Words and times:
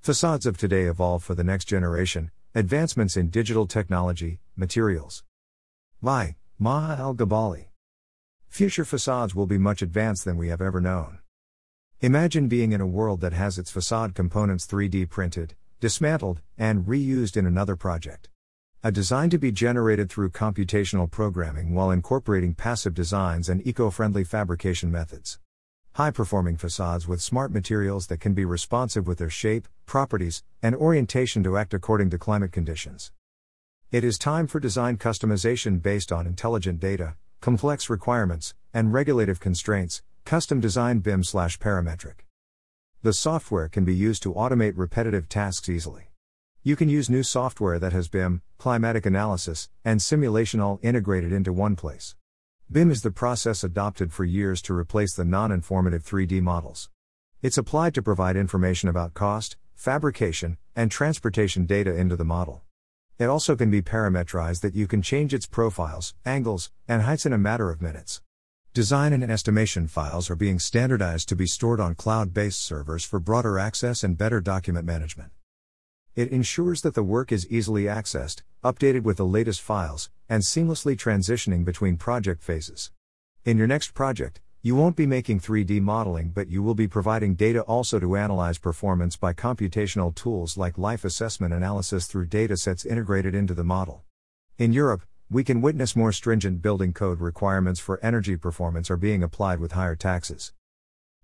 Facades 0.00 0.46
of 0.46 0.56
today 0.56 0.84
evolve 0.84 1.22
for 1.22 1.34
the 1.34 1.44
next 1.44 1.66
generation, 1.66 2.30
advancements 2.54 3.18
in 3.18 3.28
digital 3.28 3.66
technology, 3.66 4.40
materials. 4.56 5.24
By 6.00 6.36
Maha 6.58 7.02
Al 7.02 7.14
Gabali. 7.14 7.66
Future 8.48 8.86
facades 8.86 9.34
will 9.34 9.44
be 9.44 9.58
much 9.58 9.82
advanced 9.82 10.24
than 10.24 10.38
we 10.38 10.48
have 10.48 10.62
ever 10.62 10.80
known. 10.80 11.18
Imagine 12.00 12.48
being 12.48 12.72
in 12.72 12.80
a 12.80 12.86
world 12.86 13.20
that 13.20 13.34
has 13.34 13.58
its 13.58 13.70
facade 13.70 14.14
components 14.14 14.66
3D 14.66 15.10
printed, 15.10 15.54
dismantled, 15.80 16.40
and 16.56 16.86
reused 16.86 17.36
in 17.36 17.44
another 17.44 17.76
project. 17.76 18.30
A 18.82 18.90
design 18.90 19.28
to 19.28 19.38
be 19.38 19.52
generated 19.52 20.10
through 20.10 20.30
computational 20.30 21.10
programming 21.10 21.74
while 21.74 21.90
incorporating 21.90 22.54
passive 22.54 22.94
designs 22.94 23.50
and 23.50 23.66
eco 23.66 23.90
friendly 23.90 24.24
fabrication 24.24 24.90
methods. 24.90 25.38
High 26.00 26.12
performing 26.12 26.56
facades 26.56 27.06
with 27.06 27.20
smart 27.20 27.52
materials 27.52 28.06
that 28.06 28.20
can 28.20 28.32
be 28.32 28.46
responsive 28.46 29.06
with 29.06 29.18
their 29.18 29.28
shape, 29.28 29.68
properties, 29.84 30.42
and 30.62 30.74
orientation 30.74 31.42
to 31.42 31.58
act 31.58 31.74
according 31.74 32.08
to 32.08 32.16
climate 32.16 32.52
conditions. 32.52 33.12
It 33.92 34.02
is 34.02 34.16
time 34.16 34.46
for 34.46 34.58
design 34.60 34.96
customization 34.96 35.82
based 35.82 36.10
on 36.10 36.26
intelligent 36.26 36.80
data, 36.80 37.16
complex 37.42 37.90
requirements, 37.90 38.54
and 38.72 38.94
regulative 38.94 39.40
constraints, 39.40 40.02
custom 40.24 40.58
design 40.58 41.00
BIM 41.00 41.22
slash 41.22 41.58
parametric. 41.58 42.24
The 43.02 43.12
software 43.12 43.68
can 43.68 43.84
be 43.84 43.94
used 43.94 44.22
to 44.22 44.32
automate 44.32 44.72
repetitive 44.76 45.28
tasks 45.28 45.68
easily. 45.68 46.12
You 46.62 46.76
can 46.76 46.88
use 46.88 47.10
new 47.10 47.22
software 47.22 47.78
that 47.78 47.92
has 47.92 48.08
BIM, 48.08 48.40
climatic 48.56 49.04
analysis, 49.04 49.68
and 49.84 50.00
simulation 50.00 50.60
all 50.60 50.80
integrated 50.82 51.30
into 51.30 51.52
one 51.52 51.76
place. 51.76 52.14
BIM 52.72 52.92
is 52.92 53.02
the 53.02 53.10
process 53.10 53.64
adopted 53.64 54.12
for 54.12 54.24
years 54.24 54.62
to 54.62 54.72
replace 54.72 55.12
the 55.12 55.24
non 55.24 55.50
informative 55.50 56.04
3D 56.04 56.40
models. 56.40 56.88
It's 57.42 57.58
applied 57.58 57.94
to 57.94 58.02
provide 58.02 58.36
information 58.36 58.88
about 58.88 59.12
cost, 59.12 59.56
fabrication, 59.74 60.56
and 60.76 60.88
transportation 60.88 61.66
data 61.66 61.92
into 61.92 62.14
the 62.14 62.24
model. 62.24 62.62
It 63.18 63.24
also 63.24 63.56
can 63.56 63.72
be 63.72 63.82
parametrized 63.82 64.60
that 64.60 64.76
you 64.76 64.86
can 64.86 65.02
change 65.02 65.34
its 65.34 65.46
profiles, 65.46 66.14
angles, 66.24 66.70
and 66.86 67.02
heights 67.02 67.26
in 67.26 67.32
a 67.32 67.38
matter 67.38 67.72
of 67.72 67.82
minutes. 67.82 68.22
Design 68.72 69.12
and 69.12 69.24
estimation 69.24 69.88
files 69.88 70.30
are 70.30 70.36
being 70.36 70.60
standardized 70.60 71.28
to 71.30 71.34
be 71.34 71.46
stored 71.46 71.80
on 71.80 71.96
cloud 71.96 72.32
based 72.32 72.62
servers 72.62 73.04
for 73.04 73.18
broader 73.18 73.58
access 73.58 74.04
and 74.04 74.16
better 74.16 74.40
document 74.40 74.86
management. 74.86 75.32
It 76.20 76.32
ensures 76.32 76.82
that 76.82 76.92
the 76.92 77.02
work 77.02 77.32
is 77.32 77.50
easily 77.50 77.84
accessed, 77.84 78.42
updated 78.62 79.04
with 79.04 79.16
the 79.16 79.24
latest 79.24 79.62
files, 79.62 80.10
and 80.28 80.42
seamlessly 80.42 80.94
transitioning 80.94 81.64
between 81.64 81.96
project 81.96 82.42
phases. 82.42 82.90
In 83.46 83.56
your 83.56 83.66
next 83.66 83.94
project, 83.94 84.42
you 84.60 84.76
won't 84.76 84.96
be 84.96 85.06
making 85.06 85.40
3D 85.40 85.80
modeling, 85.80 86.28
but 86.28 86.50
you 86.50 86.62
will 86.62 86.74
be 86.74 86.86
providing 86.86 87.36
data 87.36 87.62
also 87.62 87.98
to 87.98 88.16
analyze 88.18 88.58
performance 88.58 89.16
by 89.16 89.32
computational 89.32 90.14
tools 90.14 90.58
like 90.58 90.76
life 90.76 91.06
assessment 91.06 91.54
analysis 91.54 92.06
through 92.06 92.26
datasets 92.26 92.84
integrated 92.84 93.34
into 93.34 93.54
the 93.54 93.64
model. 93.64 94.04
In 94.58 94.74
Europe, 94.74 95.00
we 95.30 95.42
can 95.42 95.62
witness 95.62 95.96
more 95.96 96.12
stringent 96.12 96.60
building 96.60 96.92
code 96.92 97.22
requirements 97.22 97.80
for 97.80 97.98
energy 98.04 98.36
performance 98.36 98.90
are 98.90 98.98
being 98.98 99.22
applied 99.22 99.58
with 99.58 99.72
higher 99.72 99.96
taxes. 99.96 100.52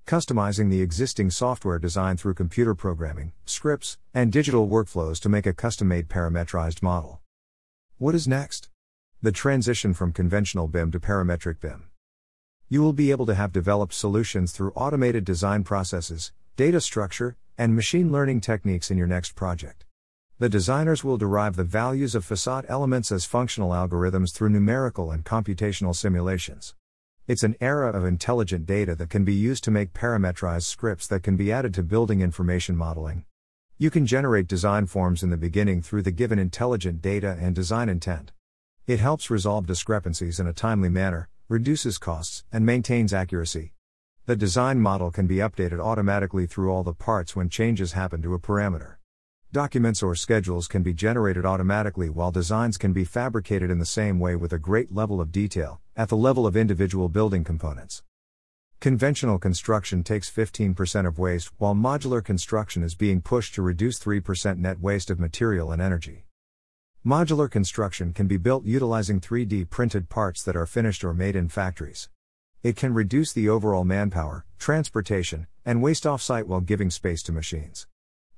Customizing 0.07 0.71
the 0.71 0.83
existing 0.83 1.31
software 1.31 1.81
design 1.81 2.17
through 2.17 2.35
computer 2.35 2.77
programming, 2.77 3.33
scripts, 3.45 3.99
and 4.15 4.31
digital 4.31 4.69
workflows 4.69 5.19
to 5.19 5.29
make 5.29 5.47
a 5.47 5.53
custom 5.53 5.89
made 5.89 6.09
parametrized 6.09 6.81
model. 6.81 7.21
What 7.99 8.15
is 8.15 8.29
next? 8.29 8.69
The 9.21 9.33
transition 9.33 9.95
from 9.95 10.13
conventional 10.13 10.69
BIM 10.69 10.93
to 10.93 11.01
parametric 11.01 11.59
BIM. 11.59 11.91
You 12.69 12.83
will 12.83 12.93
be 12.93 13.11
able 13.11 13.27
to 13.27 13.35
have 13.35 13.53
developed 13.53 13.95
solutions 13.95 14.53
through 14.53 14.71
automated 14.77 15.25
design 15.25 15.65
processes, 15.65 16.31
data 16.55 16.81
structure, 16.81 17.37
and 17.59 17.75
machine 17.75 18.13
learning 18.13 18.43
techniques 18.43 18.93
in 18.93 18.99
your 18.99 19.09
next 19.09 19.35
project. 19.35 19.87
The 20.39 20.49
designers 20.49 21.03
will 21.03 21.17
derive 21.17 21.57
the 21.57 21.65
values 21.65 22.15
of 22.15 22.25
facade 22.25 22.65
elements 22.69 23.11
as 23.11 23.25
functional 23.25 23.71
algorithms 23.71 24.33
through 24.33 24.51
numerical 24.51 25.11
and 25.11 25.25
computational 25.25 25.97
simulations. 25.97 26.77
It's 27.29 27.43
an 27.43 27.57
era 27.61 27.91
of 27.91 28.05
intelligent 28.05 28.67
data 28.67 28.95
that 28.95 29.11
can 29.11 29.25
be 29.25 29.35
used 29.35 29.65
to 29.65 29.73
make 29.73 29.93
parametrized 29.93 30.63
scripts 30.63 31.09
that 31.09 31.25
can 31.25 31.37
be 31.37 31.51
added 31.51 31.75
to 31.75 31.83
building 31.83 32.21
information 32.21 32.77
modeling. 32.77 33.25
You 33.79 33.91
can 33.91 34.07
generate 34.07 34.47
design 34.47 34.87
forms 34.87 35.25
in 35.25 35.31
the 35.31 35.37
beginning 35.37 35.83
through 35.83 36.03
the 36.03 36.13
given 36.13 36.39
intelligent 36.39 37.03
data 37.03 37.37
and 37.41 37.53
design 37.53 37.89
intent. 37.89 38.31
It 38.87 39.01
helps 39.01 39.29
resolve 39.29 39.67
discrepancies 39.67 40.39
in 40.39 40.47
a 40.47 40.53
timely 40.53 40.89
manner, 40.89 41.29
reduces 41.49 41.99
costs, 41.99 42.45
and 42.53 42.65
maintains 42.65 43.13
accuracy. 43.13 43.73
The 44.27 44.37
design 44.37 44.79
model 44.79 45.11
can 45.11 45.27
be 45.27 45.39
updated 45.39 45.81
automatically 45.81 46.47
through 46.47 46.71
all 46.71 46.85
the 46.85 46.95
parts 46.95 47.35
when 47.35 47.49
changes 47.49 47.95
happen 47.95 48.23
to 48.23 48.35
a 48.35 48.39
parameter. 48.39 48.96
Documents 49.53 50.03
or 50.03 50.17
schedules 50.17 50.67
can 50.67 50.83
be 50.83 50.93
generated 50.93 51.47
automatically 51.47 52.11
while 52.11 52.33
designs 52.33 52.77
can 52.77 52.93
be 52.93 53.05
fabricated 53.05 53.71
in 53.71 53.79
the 53.79 53.87
same 53.87 54.19
way 54.19 54.35
with 54.35 54.53
a 54.53 54.59
great 54.59 54.93
level 54.93 55.21
of 55.21 55.31
detail, 55.31 55.81
at 55.97 56.09
the 56.09 56.17
level 56.17 56.47
of 56.47 56.57
individual 56.57 57.09
building 57.09 57.45
components. 57.45 58.03
Conventional 58.81 59.39
construction 59.39 60.03
takes 60.03 60.31
15% 60.31 61.07
of 61.07 61.19
waste, 61.19 61.53
while 61.59 61.75
modular 61.75 62.23
construction 62.23 62.83
is 62.83 62.95
being 62.95 63.23
pushed 63.23 63.55
to 63.55 63.63
reduce 63.63 63.99
3% 64.01 64.59
net 64.59 64.81
waste 64.81 65.11
of 65.11 65.21
material 65.21 65.71
and 65.71 65.81
energy. 65.81 66.27
Modular 67.07 67.49
construction 67.49 68.13
can 68.13 68.27
be 68.27 68.37
built 68.37 68.65
utilizing 68.65 69.21
3D 69.21 69.71
printed 69.71 70.09
parts 70.09 70.43
that 70.43 70.57
are 70.57 70.67
finished 70.67 71.05
or 71.05 71.15
made 71.15 71.37
in 71.37 71.49
factories. 71.49 72.11
It 72.65 72.75
can 72.75 72.93
reduce 72.93 73.33
the 73.33 73.49
overall 73.49 73.85
manpower, 73.85 74.45
transportation, 74.59 75.47
and 75.65 75.81
waste 75.81 76.03
offsite 76.03 76.45
while 76.45 76.61
giving 76.61 76.91
space 76.91 77.23
to 77.23 77.33
machines. 77.33 77.87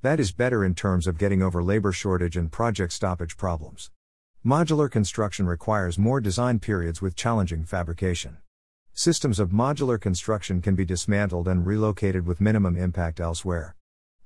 That 0.00 0.20
is 0.20 0.30
better 0.30 0.64
in 0.64 0.76
terms 0.76 1.08
of 1.08 1.18
getting 1.18 1.42
over 1.42 1.60
labor 1.60 1.90
shortage 1.90 2.36
and 2.36 2.52
project 2.52 2.92
stoppage 2.92 3.36
problems. 3.36 3.90
Modular 4.46 4.88
construction 4.88 5.44
requires 5.44 5.98
more 5.98 6.20
design 6.20 6.60
periods 6.60 7.02
with 7.02 7.16
challenging 7.16 7.64
fabrication. 7.64 8.36
Systems 8.92 9.40
of 9.40 9.50
modular 9.50 10.00
construction 10.00 10.62
can 10.62 10.76
be 10.76 10.84
dismantled 10.84 11.48
and 11.48 11.66
relocated 11.66 12.26
with 12.26 12.40
minimum 12.40 12.76
impact 12.76 13.18
elsewhere. 13.18 13.74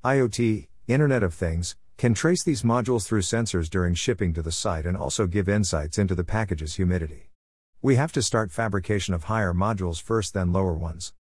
IoT, 0.05 0.69
Internet 0.89 1.23
of 1.23 1.33
Things, 1.33 1.75
can 1.97 2.13
trace 2.13 2.45
these 2.45 2.63
modules 2.63 3.07
through 3.07 3.23
sensors 3.23 3.71
during 3.71 3.95
shipping 3.95 4.35
to 4.35 4.43
the 4.43 4.53
site 4.53 4.85
and 4.85 4.95
also 4.95 5.27
give 5.27 5.49
insights 5.49 5.97
into 5.97 6.15
the 6.15 6.25
package's 6.25 6.75
humidity. 6.75 7.31
We 7.81 7.97
have 7.97 8.13
to 8.13 8.21
start 8.21 8.53
fabrication 8.53 9.15
of 9.15 9.25
higher 9.25 9.55
modules 9.55 10.03
first, 10.03 10.35
then 10.35 10.53
lower 10.53 10.75
ones. 10.75 11.15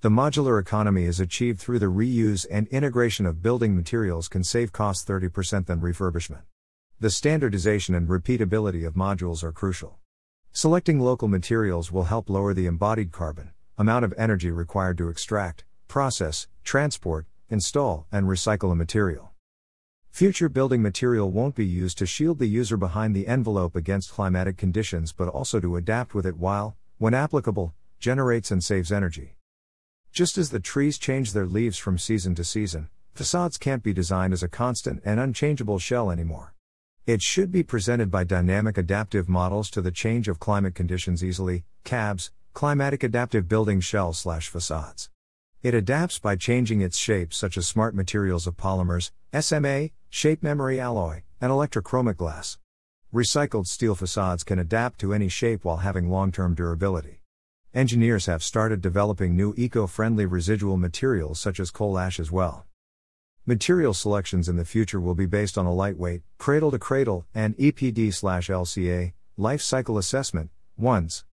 The 0.00 0.10
modular 0.10 0.60
economy 0.60 1.06
is 1.06 1.18
achieved 1.18 1.58
through 1.58 1.80
the 1.80 1.86
reuse 1.86 2.46
and 2.48 2.68
integration 2.68 3.26
of 3.26 3.42
building 3.42 3.74
materials 3.74 4.28
can 4.28 4.44
save 4.44 4.70
costs 4.70 5.04
30% 5.04 5.66
than 5.66 5.80
refurbishment. 5.80 6.42
The 7.00 7.10
standardization 7.10 7.96
and 7.96 8.08
repeatability 8.08 8.86
of 8.86 8.94
modules 8.94 9.42
are 9.42 9.50
crucial. 9.50 9.98
Selecting 10.52 11.00
local 11.00 11.26
materials 11.26 11.90
will 11.90 12.04
help 12.04 12.30
lower 12.30 12.54
the 12.54 12.66
embodied 12.66 13.10
carbon, 13.10 13.50
amount 13.76 14.04
of 14.04 14.14
energy 14.16 14.52
required 14.52 14.98
to 14.98 15.08
extract, 15.08 15.64
process, 15.88 16.46
transport, 16.62 17.26
install, 17.50 18.06
and 18.12 18.28
recycle 18.28 18.70
a 18.70 18.76
material. 18.76 19.32
Future 20.12 20.48
building 20.48 20.80
material 20.80 21.32
won't 21.32 21.56
be 21.56 21.66
used 21.66 21.98
to 21.98 22.06
shield 22.06 22.38
the 22.38 22.46
user 22.46 22.76
behind 22.76 23.16
the 23.16 23.26
envelope 23.26 23.74
against 23.74 24.12
climatic 24.12 24.56
conditions 24.56 25.12
but 25.12 25.26
also 25.26 25.58
to 25.58 25.74
adapt 25.74 26.14
with 26.14 26.24
it 26.24 26.36
while, 26.36 26.76
when 26.98 27.14
applicable, 27.14 27.74
generates 27.98 28.52
and 28.52 28.62
saves 28.62 28.92
energy. 28.92 29.34
Just 30.12 30.38
as 30.38 30.50
the 30.50 30.60
trees 30.60 30.98
change 30.98 31.32
their 31.32 31.46
leaves 31.46 31.78
from 31.78 31.98
season 31.98 32.34
to 32.34 32.44
season, 32.44 32.88
facades 33.14 33.56
can't 33.58 33.82
be 33.82 33.92
designed 33.92 34.32
as 34.32 34.42
a 34.42 34.48
constant 34.48 35.00
and 35.04 35.20
unchangeable 35.20 35.78
shell 35.78 36.10
anymore. 36.10 36.54
It 37.06 37.22
should 37.22 37.50
be 37.50 37.62
presented 37.62 38.10
by 38.10 38.24
dynamic 38.24 38.76
adaptive 38.76 39.28
models 39.28 39.70
to 39.70 39.80
the 39.80 39.90
change 39.90 40.28
of 40.28 40.38
climate 40.38 40.74
conditions 40.74 41.24
easily, 41.24 41.64
CABs, 41.84 42.30
climatic 42.52 43.02
adaptive 43.02 43.48
building 43.48 43.80
shell 43.80 44.12
slash 44.12 44.48
facades. 44.48 45.08
It 45.62 45.74
adapts 45.74 46.18
by 46.18 46.36
changing 46.36 46.80
its 46.80 46.96
shape 46.96 47.32
such 47.32 47.56
as 47.56 47.66
smart 47.66 47.94
materials 47.94 48.46
of 48.46 48.56
polymers, 48.56 49.10
SMA, 49.38 49.90
shape 50.10 50.42
memory 50.42 50.78
alloy, 50.78 51.22
and 51.40 51.50
electrochromic 51.50 52.16
glass. 52.16 52.58
Recycled 53.12 53.66
steel 53.66 53.94
facades 53.94 54.44
can 54.44 54.58
adapt 54.58 55.00
to 55.00 55.14
any 55.14 55.28
shape 55.28 55.64
while 55.64 55.78
having 55.78 56.10
long-term 56.10 56.54
durability. 56.54 57.17
Engineers 57.78 58.26
have 58.26 58.42
started 58.42 58.80
developing 58.80 59.36
new 59.36 59.54
eco 59.56 59.86
friendly 59.86 60.26
residual 60.26 60.76
materials 60.76 61.38
such 61.38 61.60
as 61.60 61.70
coal 61.70 61.96
ash 61.96 62.18
as 62.18 62.32
well. 62.32 62.66
Material 63.46 63.94
selections 63.94 64.48
in 64.48 64.56
the 64.56 64.64
future 64.64 64.98
will 64.98 65.14
be 65.14 65.26
based 65.26 65.56
on 65.56 65.64
a 65.64 65.72
lightweight, 65.72 66.22
cradle 66.38 66.72
to 66.72 66.78
cradle, 66.80 67.24
and 67.36 67.56
EPD 67.56 68.08
LCA, 68.08 69.12
life 69.36 69.62
cycle 69.62 69.96
assessment, 69.96 70.50
ones. 70.76 71.24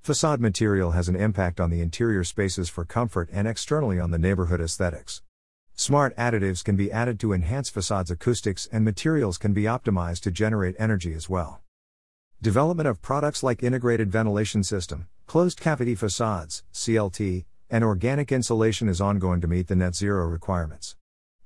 Facade 0.00 0.40
material 0.40 0.90
has 0.90 1.08
an 1.08 1.14
impact 1.14 1.60
on 1.60 1.70
the 1.70 1.80
interior 1.80 2.24
spaces 2.24 2.68
for 2.68 2.84
comfort 2.84 3.28
and 3.32 3.46
externally 3.46 4.00
on 4.00 4.10
the 4.10 4.18
neighborhood 4.18 4.60
aesthetics. 4.60 5.22
Smart 5.76 6.16
additives 6.16 6.64
can 6.64 6.74
be 6.74 6.90
added 6.90 7.20
to 7.20 7.32
enhance 7.32 7.70
facades 7.70 8.10
acoustics 8.10 8.68
and 8.72 8.84
materials 8.84 9.38
can 9.38 9.52
be 9.52 9.62
optimized 9.70 10.22
to 10.22 10.32
generate 10.32 10.74
energy 10.80 11.14
as 11.14 11.28
well. 11.30 11.60
Development 12.42 12.88
of 12.88 13.00
products 13.02 13.44
like 13.44 13.62
integrated 13.62 14.10
ventilation 14.10 14.64
system, 14.64 15.06
closed 15.26 15.60
cavity 15.60 15.94
facades, 15.94 16.62
CLT, 16.72 17.44
and 17.70 17.82
organic 17.82 18.30
insulation 18.30 18.88
is 18.88 19.00
ongoing 19.00 19.40
to 19.40 19.46
meet 19.46 19.68
the 19.68 19.76
net 19.76 19.94
zero 19.94 20.26
requirements. 20.26 20.96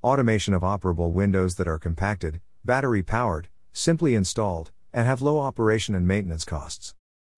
automation 0.03 0.55
of 0.55 0.63
operable 0.63 1.11
windows 1.11 1.57
that 1.57 1.67
are 1.67 1.79
compacted, 1.79 2.41
battery 2.65 3.03
powered, 3.03 3.49
simply 3.73 4.15
installed, 4.15 4.71
and 4.93 5.05
have 5.05 5.21
low 5.21 5.41
operation 5.41 5.95
and 5.95 6.07
maintenance 6.07 6.45
costs. 6.45 6.95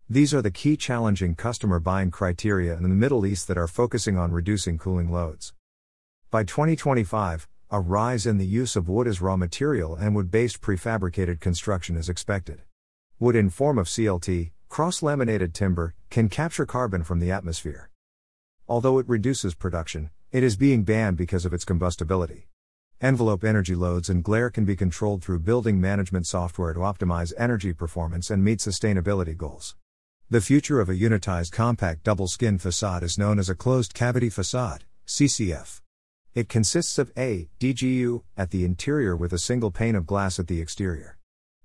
These 0.08 0.34
are 0.34 0.42
the 0.42 0.50
key 0.50 0.76
challenging 0.76 1.34
customer 1.34 1.80
buying 1.80 2.10
criteria 2.10 2.74
in 2.76 2.82
the 2.82 2.88
Middle 2.90 3.24
East 3.24 3.48
that 3.48 3.56
are 3.58 3.66
focusing 3.66 4.18
on 4.18 4.32
reducing 4.32 4.76
cooling 4.76 5.10
loads. 5.10 5.54
By 6.30 6.44
2025, 6.44 7.48
a 7.70 7.80
rise 7.80 8.26
in 8.26 8.36
the 8.36 8.46
use 8.46 8.76
of 8.76 8.88
wood 8.88 9.06
as 9.06 9.20
raw 9.22 9.36
material 9.36 9.96
and 9.96 10.14
wood 10.14 10.30
based 10.30 10.60
prefabricated 10.60 11.40
construction 11.40 11.96
is 11.96 12.08
expected. 12.08 12.62
Wood 13.18 13.36
in 13.36 13.50
form 13.50 13.78
of 13.78 13.86
CLT, 13.86 14.50
cross 14.68 15.02
laminated 15.02 15.54
timber, 15.54 15.94
can 16.10 16.28
capture 16.28 16.66
carbon 16.66 17.02
from 17.02 17.20
the 17.20 17.30
atmosphere. 17.30 17.90
Although 18.68 18.98
it 18.98 19.08
reduces 19.08 19.54
production, 19.54 20.10
it 20.30 20.42
is 20.42 20.56
being 20.56 20.84
banned 20.84 21.16
because 21.16 21.44
of 21.44 21.52
its 21.52 21.64
combustibility. 21.64 22.48
Envelope 23.00 23.44
energy 23.44 23.74
loads 23.74 24.10
and 24.10 24.24
glare 24.24 24.50
can 24.50 24.64
be 24.64 24.76
controlled 24.76 25.22
through 25.22 25.38
building 25.38 25.80
management 25.80 26.26
software 26.26 26.72
to 26.72 26.80
optimize 26.80 27.32
energy 27.38 27.72
performance 27.72 28.30
and 28.30 28.44
meet 28.44 28.58
sustainability 28.58 29.36
goals. 29.36 29.76
The 30.30 30.40
future 30.40 30.80
of 30.80 30.88
a 30.88 30.94
unitized 30.94 31.52
compact 31.52 32.02
double 32.02 32.26
skin 32.26 32.58
facade 32.58 33.02
is 33.02 33.16
known 33.16 33.38
as 33.38 33.48
a 33.48 33.54
closed 33.54 33.94
cavity 33.94 34.28
facade, 34.28 34.84
CCF. 35.06 35.80
It 36.34 36.48
consists 36.48 36.98
of 36.98 37.10
a 37.16 37.48
DGU 37.58 38.22
at 38.36 38.50
the 38.50 38.64
interior 38.64 39.16
with 39.16 39.32
a 39.32 39.38
single 39.38 39.70
pane 39.70 39.94
of 39.94 40.06
glass 40.06 40.38
at 40.38 40.46
the 40.46 40.60
exterior. 40.60 41.17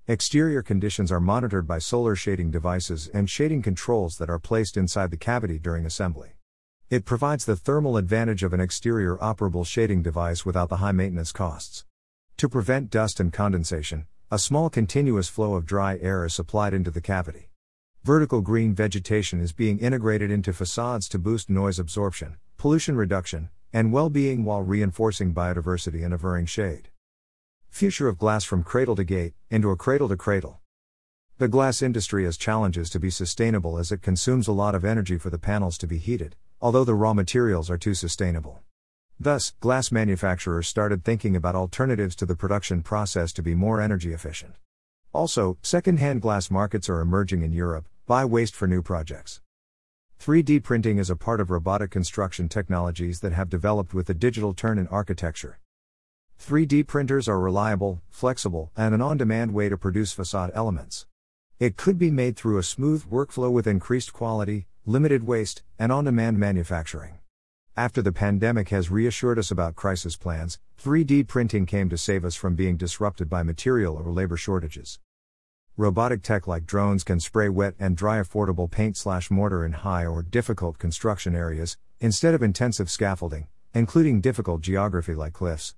Exterior 0.06 0.60
conditions 0.62 1.10
are 1.10 1.18
monitored 1.18 1.66
by 1.66 1.78
solar 1.78 2.14
shading 2.14 2.50
devices 2.50 3.08
and 3.14 3.30
shading 3.30 3.62
controls 3.62 4.18
that 4.18 4.28
are 4.28 4.38
placed 4.38 4.76
inside 4.76 5.10
the 5.10 5.16
cavity 5.16 5.58
during 5.58 5.86
assembly. 5.86 6.34
It 6.90 7.06
provides 7.06 7.46
the 7.46 7.56
thermal 7.56 7.96
advantage 7.96 8.42
of 8.42 8.52
an 8.52 8.60
exterior 8.60 9.16
operable 9.16 9.66
shading 9.66 10.02
device 10.02 10.44
without 10.44 10.68
the 10.68 10.76
high 10.76 10.92
maintenance 10.92 11.32
costs. 11.32 11.86
To 12.36 12.50
prevent 12.50 12.90
dust 12.90 13.18
and 13.18 13.32
condensation, 13.32 14.04
a 14.30 14.38
small 14.38 14.68
continuous 14.68 15.30
flow 15.30 15.54
of 15.54 15.64
dry 15.64 15.96
air 15.96 16.26
is 16.26 16.34
supplied 16.34 16.74
into 16.74 16.90
the 16.90 17.00
cavity. 17.00 17.48
Vertical 18.02 18.42
green 18.42 18.74
vegetation 18.74 19.40
is 19.40 19.54
being 19.54 19.78
integrated 19.78 20.30
into 20.30 20.52
facades 20.52 21.08
to 21.08 21.18
boost 21.18 21.48
noise 21.48 21.78
absorption, 21.78 22.36
pollution 22.58 22.94
reduction, 22.94 23.48
and 23.72 23.90
well 23.90 24.10
being 24.10 24.44
while 24.44 24.60
reinforcing 24.60 25.32
biodiversity 25.32 26.04
and 26.04 26.12
averring 26.12 26.44
shade. 26.44 26.90
Future 27.74 28.06
of 28.06 28.18
glass 28.18 28.44
from 28.44 28.62
cradle 28.62 28.94
to 28.94 29.02
gate, 29.02 29.34
into 29.50 29.68
a 29.68 29.76
cradle 29.76 30.08
to 30.08 30.16
cradle. 30.16 30.60
The 31.38 31.48
glass 31.48 31.82
industry 31.82 32.22
has 32.24 32.36
challenges 32.36 32.88
to 32.90 33.00
be 33.00 33.10
sustainable 33.10 33.78
as 33.78 33.90
it 33.90 34.00
consumes 34.00 34.46
a 34.46 34.52
lot 34.52 34.76
of 34.76 34.84
energy 34.84 35.18
for 35.18 35.28
the 35.28 35.40
panels 35.40 35.76
to 35.78 35.88
be 35.88 35.98
heated, 35.98 36.36
although 36.60 36.84
the 36.84 36.94
raw 36.94 37.12
materials 37.14 37.68
are 37.68 37.76
too 37.76 37.94
sustainable. 37.94 38.62
Thus, 39.18 39.54
glass 39.58 39.90
manufacturers 39.90 40.68
started 40.68 41.02
thinking 41.02 41.34
about 41.34 41.56
alternatives 41.56 42.14
to 42.14 42.26
the 42.26 42.36
production 42.36 42.80
process 42.80 43.32
to 43.32 43.42
be 43.42 43.56
more 43.56 43.80
energy 43.80 44.12
efficient. 44.12 44.54
Also, 45.12 45.58
second-hand 45.60 46.22
glass 46.22 46.52
markets 46.52 46.88
are 46.88 47.00
emerging 47.00 47.42
in 47.42 47.52
Europe, 47.52 47.88
buy 48.06 48.24
waste 48.24 48.54
for 48.54 48.68
new 48.68 48.82
projects. 48.82 49.40
3D 50.20 50.62
printing 50.62 50.98
is 50.98 51.10
a 51.10 51.16
part 51.16 51.40
of 51.40 51.50
robotic 51.50 51.90
construction 51.90 52.48
technologies 52.48 53.18
that 53.18 53.32
have 53.32 53.50
developed 53.50 53.92
with 53.92 54.06
the 54.06 54.14
digital 54.14 54.54
turn 54.54 54.78
in 54.78 54.86
architecture. 54.86 55.58
3D 56.40 56.86
printers 56.86 57.28
are 57.28 57.40
reliable, 57.40 58.02
flexible, 58.10 58.70
and 58.76 58.94
an 58.94 59.00
on 59.00 59.16
demand 59.16 59.54
way 59.54 59.68
to 59.68 59.78
produce 59.78 60.12
facade 60.12 60.50
elements. 60.54 61.06
It 61.58 61.76
could 61.76 61.98
be 61.98 62.10
made 62.10 62.36
through 62.36 62.58
a 62.58 62.62
smooth 62.62 63.04
workflow 63.10 63.50
with 63.50 63.66
increased 63.66 64.12
quality, 64.12 64.66
limited 64.84 65.26
waste, 65.26 65.62
and 65.78 65.90
on 65.90 66.04
demand 66.04 66.38
manufacturing. 66.38 67.18
After 67.76 68.02
the 68.02 68.12
pandemic 68.12 68.68
has 68.68 68.90
reassured 68.90 69.38
us 69.38 69.50
about 69.50 69.74
crisis 69.74 70.16
plans, 70.16 70.58
3D 70.82 71.26
printing 71.26 71.66
came 71.66 71.88
to 71.88 71.98
save 71.98 72.24
us 72.24 72.36
from 72.36 72.54
being 72.54 72.76
disrupted 72.76 73.30
by 73.30 73.42
material 73.42 73.96
or 73.96 74.12
labor 74.12 74.36
shortages. 74.36 74.98
Robotic 75.76 76.22
tech 76.22 76.46
like 76.46 76.66
drones 76.66 77.02
can 77.02 77.18
spray 77.18 77.48
wet 77.48 77.74
and 77.80 77.96
dry 77.96 78.20
affordable 78.20 78.70
paint 78.70 78.96
slash 78.96 79.30
mortar 79.30 79.64
in 79.64 79.72
high 79.72 80.06
or 80.06 80.22
difficult 80.22 80.78
construction 80.78 81.34
areas, 81.34 81.76
instead 81.98 82.34
of 82.34 82.42
intensive 82.42 82.90
scaffolding, 82.90 83.48
including 83.72 84.20
difficult 84.20 84.60
geography 84.60 85.14
like 85.14 85.32
cliffs. 85.32 85.74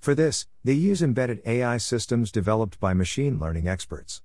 For 0.00 0.14
this, 0.14 0.46
they 0.64 0.74
use 0.74 1.02
embedded 1.02 1.42
AI 1.44 1.76
systems 1.78 2.30
developed 2.30 2.78
by 2.78 2.94
machine 2.94 3.38
learning 3.38 3.66
experts. 3.68 4.22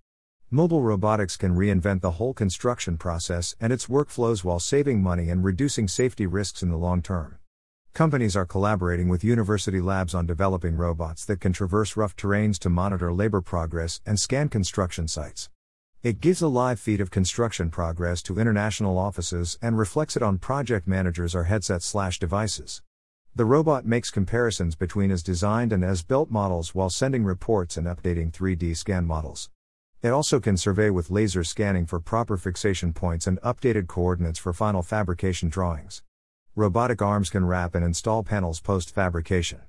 Mobile 0.51 0.83
robotics 0.83 1.35
can 1.35 1.55
reinvent 1.55 2.01
the 2.01 2.11
whole 2.11 2.33
construction 2.33 2.95
process 2.95 3.55
and 3.59 3.73
its 3.73 3.87
workflows 3.87 4.43
while 4.43 4.59
saving 4.59 5.01
money 5.01 5.29
and 5.29 5.43
reducing 5.43 5.87
safety 5.87 6.27
risks 6.27 6.61
in 6.61 6.69
the 6.69 6.77
long 6.77 7.01
term. 7.01 7.39
Companies 7.93 8.35
are 8.35 8.45
collaborating 8.45 9.07
with 9.07 9.23
university 9.23 9.81
labs 9.81 10.13
on 10.13 10.27
developing 10.27 10.77
robots 10.77 11.25
that 11.25 11.39
can 11.39 11.53
traverse 11.53 11.97
rough 11.97 12.15
terrains 12.15 12.59
to 12.59 12.69
monitor 12.69 13.11
labor 13.11 13.41
progress 13.41 13.99
and 14.05 14.19
scan 14.19 14.49
construction 14.49 15.07
sites. 15.07 15.49
It 16.03 16.21
gives 16.21 16.41
a 16.41 16.47
live 16.47 16.79
feed 16.79 17.01
of 17.01 17.11
construction 17.11 17.69
progress 17.69 18.21
to 18.23 18.37
international 18.37 18.97
offices 18.97 19.57
and 19.61 19.77
reflects 19.77 20.15
it 20.15 20.21
on 20.21 20.37
project 20.37 20.87
managers 20.87 21.33
or 21.33 21.45
headsets 21.45 21.85
slash 21.85 22.19
devices. 22.19 22.81
The 23.35 23.45
robot 23.45 23.83
makes 23.83 24.11
comparisons 24.11 24.75
between 24.75 25.09
as 25.09 25.23
designed 25.23 25.73
and 25.73 25.83
as 25.83 26.03
built 26.03 26.29
models 26.29 26.75
while 26.75 26.91
sending 26.91 27.23
reports 27.23 27.77
and 27.77 27.87
updating 27.87 28.31
3D 28.31 28.77
scan 28.77 29.05
models. 29.05 29.49
It 30.03 30.09
also 30.09 30.39
can 30.39 30.55
survey 30.55 30.91
with 30.91 31.09
laser 31.09 31.43
scanning 31.43 31.87
for 31.87 31.99
proper 31.99 32.37
fixation 32.37 32.93
points 32.93 33.25
and 33.25 33.41
updated 33.41 33.87
coordinates 33.87 34.37
for 34.37 34.53
final 34.53 34.83
fabrication 34.83 35.49
drawings. 35.49 36.03
Robotic 36.55 37.01
arms 37.01 37.31
can 37.31 37.43
wrap 37.43 37.73
and 37.73 37.83
install 37.83 38.21
panels 38.21 38.59
post 38.59 38.93
fabrication. 38.93 39.61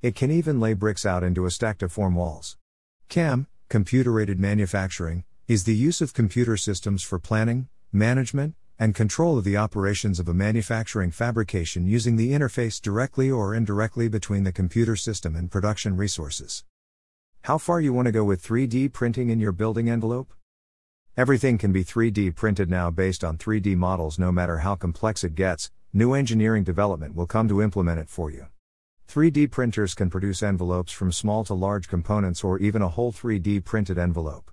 It 0.00 0.14
can 0.14 0.30
even 0.30 0.58
lay 0.58 0.72
bricks 0.72 1.04
out 1.04 1.22
into 1.22 1.44
a 1.44 1.50
stack 1.50 1.76
to 1.78 1.90
form 1.90 2.14
walls. 2.14 2.56
CAM, 3.10 3.46
computer 3.68 4.18
aided 4.20 4.40
manufacturing, 4.40 5.24
is 5.46 5.64
the 5.64 5.76
use 5.76 6.00
of 6.00 6.14
computer 6.14 6.56
systems 6.56 7.02
for 7.02 7.18
planning, 7.18 7.68
management, 7.92 8.54
and 8.82 8.96
control 8.96 9.38
of 9.38 9.44
the 9.44 9.56
operations 9.56 10.18
of 10.18 10.26
a 10.26 10.34
manufacturing 10.34 11.12
fabrication 11.12 11.86
using 11.86 12.16
the 12.16 12.32
interface 12.32 12.82
directly 12.82 13.30
or 13.30 13.54
indirectly 13.54 14.08
between 14.08 14.42
the 14.42 14.50
computer 14.50 14.96
system 14.96 15.36
and 15.36 15.52
production 15.52 15.96
resources. 15.96 16.64
How 17.42 17.58
far 17.58 17.80
you 17.80 17.92
want 17.92 18.06
to 18.06 18.12
go 18.12 18.24
with 18.24 18.42
3D 18.42 18.92
printing 18.92 19.30
in 19.30 19.38
your 19.38 19.52
building 19.52 19.88
envelope? 19.88 20.34
Everything 21.16 21.58
can 21.58 21.70
be 21.70 21.84
3D 21.84 22.34
printed 22.34 22.68
now 22.68 22.90
based 22.90 23.22
on 23.22 23.38
3D 23.38 23.76
models 23.76 24.18
no 24.18 24.32
matter 24.32 24.58
how 24.58 24.74
complex 24.74 25.22
it 25.22 25.36
gets, 25.36 25.70
new 25.92 26.12
engineering 26.12 26.64
development 26.64 27.14
will 27.14 27.28
come 27.28 27.46
to 27.46 27.62
implement 27.62 28.00
it 28.00 28.08
for 28.08 28.32
you. 28.32 28.48
3D 29.08 29.48
printers 29.52 29.94
can 29.94 30.10
produce 30.10 30.42
envelopes 30.42 30.90
from 30.90 31.12
small 31.12 31.44
to 31.44 31.54
large 31.54 31.86
components 31.86 32.42
or 32.42 32.58
even 32.58 32.82
a 32.82 32.88
whole 32.88 33.12
3D 33.12 33.64
printed 33.64 33.96
envelope. 33.96 34.51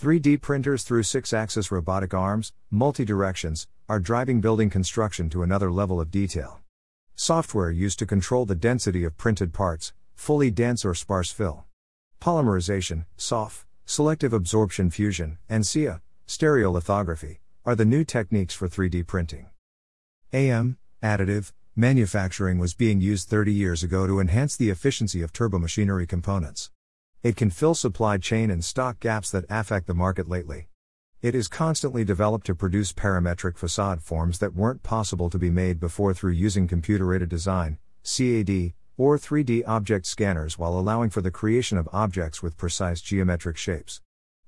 3D 0.00 0.40
printers 0.40 0.84
through 0.84 1.02
6 1.02 1.32
axis 1.32 1.72
robotic 1.72 2.14
arms, 2.14 2.52
multi 2.70 3.04
directions, 3.04 3.66
are 3.88 3.98
driving 3.98 4.40
building 4.40 4.70
construction 4.70 5.28
to 5.28 5.42
another 5.42 5.72
level 5.72 6.00
of 6.00 6.08
detail. 6.08 6.60
Software 7.16 7.72
used 7.72 7.98
to 7.98 8.06
control 8.06 8.46
the 8.46 8.54
density 8.54 9.02
of 9.02 9.16
printed 9.16 9.52
parts, 9.52 9.92
fully 10.14 10.52
dense 10.52 10.84
or 10.84 10.94
sparse 10.94 11.32
fill. 11.32 11.64
Polymerization, 12.20 13.06
SOF, 13.16 13.66
selective 13.86 14.32
absorption 14.32 14.88
fusion, 14.88 15.38
and 15.48 15.66
SIA, 15.66 16.00
stereolithography, 16.28 17.38
are 17.66 17.74
the 17.74 17.84
new 17.84 18.04
techniques 18.04 18.54
for 18.54 18.68
3D 18.68 19.04
printing. 19.04 19.48
AM, 20.32 20.78
additive, 21.02 21.50
manufacturing 21.74 22.58
was 22.58 22.72
being 22.72 23.00
used 23.00 23.28
30 23.28 23.52
years 23.52 23.82
ago 23.82 24.06
to 24.06 24.20
enhance 24.20 24.56
the 24.56 24.70
efficiency 24.70 25.22
of 25.22 25.32
turbomachinery 25.32 26.06
components. 26.06 26.70
It 27.20 27.34
can 27.34 27.50
fill 27.50 27.74
supply 27.74 28.18
chain 28.18 28.48
and 28.48 28.64
stock 28.64 29.00
gaps 29.00 29.32
that 29.32 29.44
affect 29.50 29.88
the 29.88 29.94
market 29.94 30.28
lately. 30.28 30.68
It 31.20 31.34
is 31.34 31.48
constantly 31.48 32.04
developed 32.04 32.46
to 32.46 32.54
produce 32.54 32.92
parametric 32.92 33.58
facade 33.58 34.00
forms 34.00 34.38
that 34.38 34.54
weren't 34.54 34.84
possible 34.84 35.28
to 35.30 35.38
be 35.38 35.50
made 35.50 35.80
before 35.80 36.14
through 36.14 36.34
using 36.34 36.68
computer 36.68 37.12
aided 37.12 37.28
design, 37.28 37.78
CAD, 38.04 38.72
or 38.96 39.18
3D 39.18 39.64
object 39.66 40.06
scanners 40.06 40.58
while 40.58 40.78
allowing 40.78 41.10
for 41.10 41.20
the 41.20 41.32
creation 41.32 41.76
of 41.76 41.88
objects 41.92 42.40
with 42.40 42.56
precise 42.56 43.00
geometric 43.00 43.56
shapes. 43.56 44.00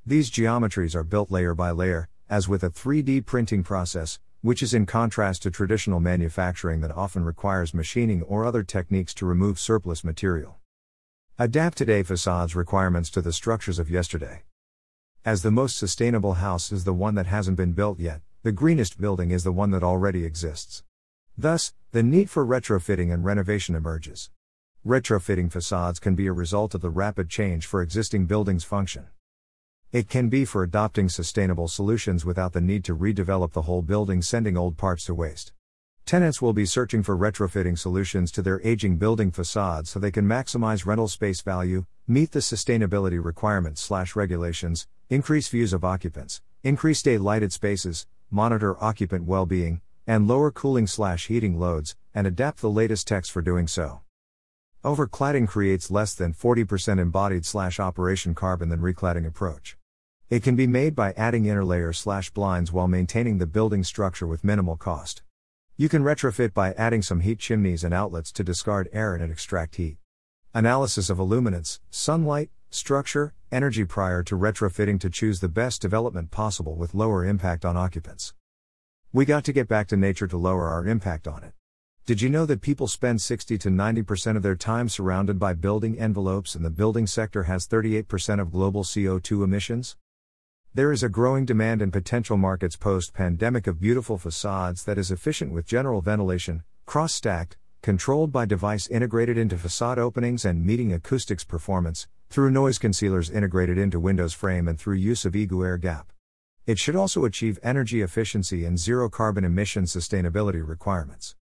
These 0.06 0.30
geometries 0.30 0.94
are 0.94 1.02
built 1.02 1.32
layer 1.32 1.56
by 1.56 1.72
layer, 1.72 2.08
as 2.28 2.46
with 2.46 2.62
a 2.62 2.70
3D 2.70 3.26
printing 3.26 3.64
process, 3.64 4.20
which 4.42 4.62
is 4.62 4.74
in 4.74 4.86
contrast 4.86 5.42
to 5.42 5.50
traditional 5.50 5.98
manufacturing 5.98 6.82
that 6.82 6.96
often 6.96 7.24
requires 7.24 7.74
machining 7.74 8.22
or 8.22 8.44
other 8.44 8.62
techniques 8.62 9.12
to 9.14 9.26
remove 9.26 9.58
surplus 9.58 10.04
material. 10.04 10.59
Adapt 11.42 11.78
today 11.78 12.02
facades 12.02 12.54
requirements 12.54 13.08
to 13.08 13.22
the 13.22 13.32
structures 13.32 13.78
of 13.78 13.90
yesterday. 13.90 14.42
As 15.24 15.40
the 15.40 15.50
most 15.50 15.78
sustainable 15.78 16.34
house 16.34 16.70
is 16.70 16.84
the 16.84 16.92
one 16.92 17.14
that 17.14 17.24
hasn't 17.24 17.56
been 17.56 17.72
built 17.72 17.98
yet, 17.98 18.20
the 18.42 18.52
greenest 18.52 19.00
building 19.00 19.30
is 19.30 19.42
the 19.42 19.50
one 19.50 19.70
that 19.70 19.82
already 19.82 20.26
exists. 20.26 20.82
Thus, 21.38 21.72
the 21.92 22.02
need 22.02 22.28
for 22.28 22.44
retrofitting 22.44 23.10
and 23.10 23.24
renovation 23.24 23.74
emerges. 23.74 24.28
Retrofitting 24.86 25.50
facades 25.50 25.98
can 25.98 26.14
be 26.14 26.26
a 26.26 26.32
result 26.34 26.74
of 26.74 26.82
the 26.82 26.90
rapid 26.90 27.30
change 27.30 27.64
for 27.64 27.80
existing 27.80 28.26
buildings' 28.26 28.64
function. 28.64 29.06
It 29.92 30.10
can 30.10 30.28
be 30.28 30.44
for 30.44 30.62
adopting 30.62 31.08
sustainable 31.08 31.68
solutions 31.68 32.22
without 32.22 32.52
the 32.52 32.60
need 32.60 32.84
to 32.84 32.94
redevelop 32.94 33.52
the 33.52 33.62
whole 33.62 33.80
building, 33.80 34.20
sending 34.20 34.58
old 34.58 34.76
parts 34.76 35.06
to 35.06 35.14
waste. 35.14 35.52
Tenants 36.06 36.42
will 36.42 36.52
be 36.52 36.66
searching 36.66 37.02
for 37.02 37.16
retrofitting 37.16 37.78
solutions 37.78 38.32
to 38.32 38.42
their 38.42 38.60
aging 38.62 38.96
building 38.96 39.30
facades 39.30 39.90
so 39.90 39.98
they 39.98 40.10
can 40.10 40.26
maximize 40.26 40.84
rental 40.84 41.08
space 41.08 41.40
value, 41.40 41.86
meet 42.08 42.32
the 42.32 42.40
sustainability 42.40 43.22
requirements 43.22 43.80
slash 43.80 44.16
regulations, 44.16 44.88
increase 45.08 45.48
views 45.48 45.72
of 45.72 45.84
occupants, 45.84 46.42
increase 46.62 47.02
day 47.02 47.18
lighted 47.18 47.52
spaces, 47.52 48.06
monitor 48.30 48.82
occupant 48.82 49.24
well-being, 49.24 49.80
and 50.06 50.26
lower 50.26 50.50
cooling 50.50 50.86
slash 50.86 51.28
heating 51.28 51.58
loads, 51.58 51.96
and 52.14 52.26
adapt 52.26 52.60
the 52.60 52.70
latest 52.70 53.06
techs 53.06 53.28
for 53.28 53.42
doing 53.42 53.68
so. 53.68 54.00
Overcladding 54.84 55.46
creates 55.46 55.90
less 55.90 56.14
than 56.14 56.32
40% 56.32 56.98
embodied 56.98 57.44
slash 57.44 57.78
operation 57.78 58.34
carbon 58.34 58.70
than 58.70 58.80
recladding 58.80 59.26
approach. 59.26 59.76
It 60.30 60.42
can 60.42 60.56
be 60.56 60.66
made 60.66 60.94
by 60.94 61.12
adding 61.16 61.44
interlayer 61.44 61.94
slash 61.94 62.30
blinds 62.30 62.72
while 62.72 62.88
maintaining 62.88 63.38
the 63.38 63.46
building 63.46 63.84
structure 63.84 64.26
with 64.26 64.42
minimal 64.42 64.76
cost. 64.76 65.22
You 65.80 65.88
can 65.88 66.02
retrofit 66.02 66.52
by 66.52 66.72
adding 66.72 67.00
some 67.00 67.20
heat 67.20 67.38
chimneys 67.38 67.84
and 67.84 67.94
outlets 67.94 68.30
to 68.32 68.44
discard 68.44 68.90
air 68.92 69.14
and 69.14 69.32
extract 69.32 69.76
heat. 69.76 69.96
Analysis 70.52 71.08
of 71.08 71.18
illuminance, 71.18 71.80
sunlight, 71.88 72.50
structure, 72.68 73.32
energy 73.50 73.86
prior 73.86 74.22
to 74.24 74.36
retrofitting 74.36 75.00
to 75.00 75.08
choose 75.08 75.40
the 75.40 75.48
best 75.48 75.80
development 75.80 76.30
possible 76.30 76.74
with 76.74 76.92
lower 76.92 77.24
impact 77.24 77.64
on 77.64 77.78
occupants. 77.78 78.34
We 79.10 79.24
got 79.24 79.42
to 79.44 79.54
get 79.54 79.68
back 79.68 79.86
to 79.86 79.96
nature 79.96 80.26
to 80.26 80.36
lower 80.36 80.68
our 80.68 80.86
impact 80.86 81.26
on 81.26 81.42
it. 81.44 81.54
Did 82.04 82.20
you 82.20 82.28
know 82.28 82.44
that 82.44 82.60
people 82.60 82.86
spend 82.86 83.22
60 83.22 83.56
to 83.56 83.70
90% 83.70 84.36
of 84.36 84.42
their 84.42 84.56
time 84.56 84.90
surrounded 84.90 85.38
by 85.38 85.54
building 85.54 85.98
envelopes 85.98 86.54
and 86.54 86.62
the 86.62 86.68
building 86.68 87.06
sector 87.06 87.44
has 87.44 87.66
38% 87.66 88.38
of 88.38 88.52
global 88.52 88.84
CO2 88.84 89.42
emissions? 89.42 89.96
There 90.72 90.92
is 90.92 91.02
a 91.02 91.08
growing 91.08 91.46
demand 91.46 91.82
in 91.82 91.90
potential 91.90 92.36
markets 92.36 92.76
post 92.76 93.12
pandemic 93.12 93.66
of 93.66 93.80
beautiful 93.80 94.18
facades 94.18 94.84
that 94.84 94.98
is 94.98 95.10
efficient 95.10 95.50
with 95.50 95.66
general 95.66 96.00
ventilation, 96.00 96.62
cross 96.86 97.12
stacked, 97.12 97.56
controlled 97.82 98.30
by 98.30 98.46
device 98.46 98.86
integrated 98.86 99.36
into 99.36 99.58
facade 99.58 99.98
openings 99.98 100.44
and 100.44 100.64
meeting 100.64 100.92
acoustics 100.92 101.42
performance, 101.42 102.06
through 102.28 102.52
noise 102.52 102.78
concealers 102.78 103.30
integrated 103.30 103.78
into 103.78 103.98
windows 103.98 104.32
frame 104.32 104.68
and 104.68 104.78
through 104.78 104.94
use 104.94 105.24
of 105.24 105.32
EGU 105.32 105.66
air 105.66 105.76
gap. 105.76 106.12
It 106.66 106.78
should 106.78 106.94
also 106.94 107.24
achieve 107.24 107.58
energy 107.64 108.00
efficiency 108.00 108.64
and 108.64 108.78
zero 108.78 109.08
carbon 109.08 109.44
emission 109.44 109.86
sustainability 109.86 110.64
requirements. 110.64 111.34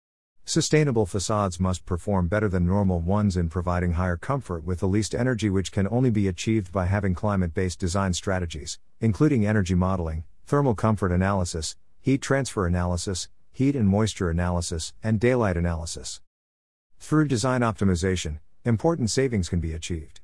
Sustainable 0.49 1.05
facades 1.05 1.61
must 1.61 1.85
perform 1.85 2.26
better 2.26 2.49
than 2.49 2.64
normal 2.64 3.00
ones 3.00 3.37
in 3.37 3.50
providing 3.50 3.93
higher 3.93 4.17
comfort 4.17 4.64
with 4.64 4.81
the 4.81 4.88
least 4.88 5.14
energy, 5.14 5.50
which 5.50 5.71
can 5.71 5.87
only 5.88 6.09
be 6.09 6.26
achieved 6.26 6.73
by 6.73 6.87
having 6.87 7.14
climate 7.14 7.52
based 7.52 7.78
design 7.78 8.14
strategies, 8.14 8.78
including 8.99 9.45
energy 9.45 9.75
modeling, 9.75 10.25
thermal 10.47 10.75
comfort 10.75 11.12
analysis, 11.12 11.76
heat 12.00 12.23
transfer 12.23 12.67
analysis, 12.67 13.28
heat 13.52 13.76
and 13.76 13.88
moisture 13.88 14.31
analysis, 14.31 14.95
and 15.02 15.21
daylight 15.21 15.59
analysis. 15.59 16.23
Through 16.99 17.28
design 17.28 17.61
optimization, 17.61 18.38
important 18.64 19.11
savings 19.11 19.50
can 19.50 19.61
be 19.61 19.75
achieved. 19.75 20.23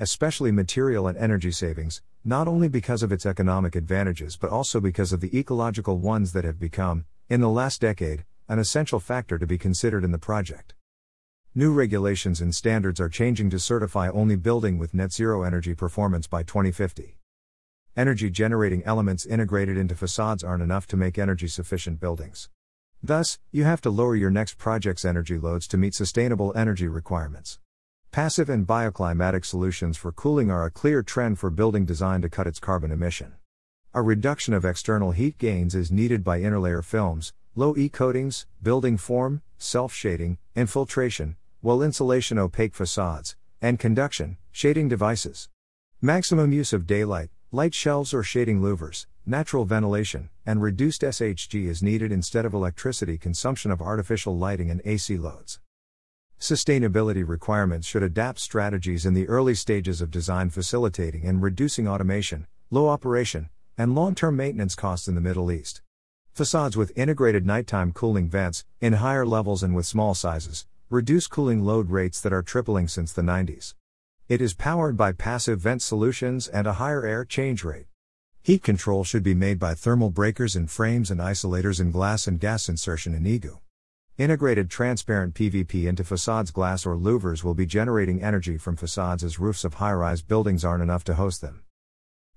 Especially 0.00 0.50
material 0.50 1.06
and 1.06 1.16
energy 1.16 1.52
savings, 1.52 2.02
not 2.24 2.48
only 2.48 2.66
because 2.66 3.04
of 3.04 3.12
its 3.12 3.24
economic 3.24 3.76
advantages 3.76 4.36
but 4.36 4.50
also 4.50 4.80
because 4.80 5.12
of 5.12 5.20
the 5.20 5.38
ecological 5.38 5.96
ones 5.96 6.32
that 6.32 6.42
have 6.42 6.58
become, 6.58 7.04
in 7.28 7.40
the 7.40 7.48
last 7.48 7.80
decade, 7.80 8.24
an 8.50 8.58
essential 8.58 8.98
factor 8.98 9.38
to 9.38 9.46
be 9.46 9.56
considered 9.56 10.02
in 10.02 10.10
the 10.10 10.18
project. 10.18 10.74
New 11.54 11.72
regulations 11.72 12.40
and 12.40 12.52
standards 12.52 12.98
are 12.98 13.08
changing 13.08 13.48
to 13.48 13.60
certify 13.60 14.08
only 14.08 14.34
building 14.34 14.76
with 14.76 14.92
net 14.92 15.12
zero 15.12 15.44
energy 15.44 15.72
performance 15.72 16.26
by 16.26 16.42
2050. 16.42 17.16
Energy 17.96 18.28
generating 18.28 18.82
elements 18.82 19.24
integrated 19.24 19.76
into 19.76 19.94
facades 19.94 20.42
aren't 20.42 20.64
enough 20.64 20.88
to 20.88 20.96
make 20.96 21.16
energy 21.16 21.46
sufficient 21.46 22.00
buildings. 22.00 22.48
Thus, 23.00 23.38
you 23.52 23.62
have 23.62 23.80
to 23.82 23.90
lower 23.90 24.16
your 24.16 24.32
next 24.32 24.58
project's 24.58 25.04
energy 25.04 25.38
loads 25.38 25.68
to 25.68 25.76
meet 25.76 25.94
sustainable 25.94 26.52
energy 26.56 26.88
requirements. 26.88 27.60
Passive 28.10 28.50
and 28.50 28.66
bioclimatic 28.66 29.44
solutions 29.44 29.96
for 29.96 30.10
cooling 30.10 30.50
are 30.50 30.64
a 30.64 30.72
clear 30.72 31.04
trend 31.04 31.38
for 31.38 31.50
building 31.50 31.84
design 31.84 32.20
to 32.22 32.28
cut 32.28 32.48
its 32.48 32.58
carbon 32.58 32.90
emission. 32.90 33.34
A 33.94 34.02
reduction 34.02 34.54
of 34.54 34.64
external 34.64 35.12
heat 35.12 35.38
gains 35.38 35.76
is 35.76 35.92
needed 35.92 36.24
by 36.24 36.40
interlayer 36.40 36.84
films, 36.84 37.32
low 37.56 37.76
E 37.76 37.88
coatings, 37.88 38.46
building 38.62 38.96
form, 38.96 39.42
self 39.58 39.92
shading, 39.92 40.38
infiltration, 40.54 41.36
well 41.62 41.82
insulation 41.82 42.38
opaque 42.38 42.74
facades, 42.74 43.36
and 43.60 43.78
conduction, 43.78 44.36
shading 44.52 44.88
devices. 44.88 45.48
Maximum 46.00 46.52
use 46.52 46.72
of 46.72 46.86
daylight, 46.86 47.30
light 47.50 47.74
shelves 47.74 48.14
or 48.14 48.22
shading 48.22 48.60
louvers, 48.60 49.06
natural 49.26 49.64
ventilation, 49.64 50.30
and 50.46 50.62
reduced 50.62 51.02
SHG 51.02 51.66
is 51.66 51.82
needed 51.82 52.12
instead 52.12 52.44
of 52.44 52.54
electricity 52.54 53.18
consumption 53.18 53.70
of 53.70 53.82
artificial 53.82 54.36
lighting 54.36 54.70
and 54.70 54.80
AC 54.84 55.18
loads. 55.18 55.60
Sustainability 56.38 57.28
requirements 57.28 57.86
should 57.86 58.02
adapt 58.02 58.38
strategies 58.38 59.04
in 59.04 59.12
the 59.12 59.28
early 59.28 59.54
stages 59.54 60.00
of 60.00 60.10
design 60.10 60.48
facilitating 60.50 61.26
and 61.26 61.42
reducing 61.42 61.86
automation, 61.86 62.46
low 62.70 62.88
operation, 62.88 63.50
and 63.76 63.94
long 63.94 64.14
term 64.14 64.36
maintenance 64.36 64.74
costs 64.74 65.08
in 65.08 65.14
the 65.14 65.20
Middle 65.20 65.52
East. 65.52 65.82
Facades 66.32 66.76
with 66.76 66.96
integrated 66.96 67.44
nighttime 67.44 67.92
cooling 67.92 68.28
vents, 68.28 68.64
in 68.80 68.94
higher 68.94 69.26
levels 69.26 69.62
and 69.62 69.74
with 69.74 69.84
small 69.84 70.14
sizes, 70.14 70.66
reduce 70.88 71.26
cooling 71.26 71.64
load 71.64 71.90
rates 71.90 72.20
that 72.20 72.32
are 72.32 72.42
tripling 72.42 72.88
since 72.88 73.12
the 73.12 73.22
90s. 73.22 73.74
It 74.28 74.40
is 74.40 74.54
powered 74.54 74.96
by 74.96 75.12
passive 75.12 75.60
vent 75.60 75.82
solutions 75.82 76.46
and 76.46 76.66
a 76.66 76.74
higher 76.74 77.04
air 77.04 77.24
change 77.24 77.64
rate. 77.64 77.86
Heat 78.42 78.62
control 78.62 79.04
should 79.04 79.22
be 79.22 79.34
made 79.34 79.58
by 79.58 79.74
thermal 79.74 80.10
breakers 80.10 80.56
in 80.56 80.68
frames 80.68 81.10
and 81.10 81.20
isolators 81.20 81.80
in 81.80 81.90
glass 81.90 82.26
and 82.26 82.40
gas 82.40 82.68
insertion 82.68 83.12
in 83.12 83.24
EGU. 83.24 83.58
Integrated 84.16 84.70
transparent 84.70 85.34
PVP 85.34 85.86
into 85.86 86.04
facades 86.04 86.50
glass 86.50 86.86
or 86.86 86.96
louvers 86.96 87.42
will 87.42 87.54
be 87.54 87.66
generating 87.66 88.22
energy 88.22 88.56
from 88.56 88.76
facades 88.76 89.24
as 89.24 89.40
roofs 89.40 89.64
of 89.64 89.74
high 89.74 89.92
rise 89.92 90.22
buildings 90.22 90.64
aren't 90.64 90.82
enough 90.82 91.04
to 91.04 91.14
host 91.14 91.40
them. 91.40 91.64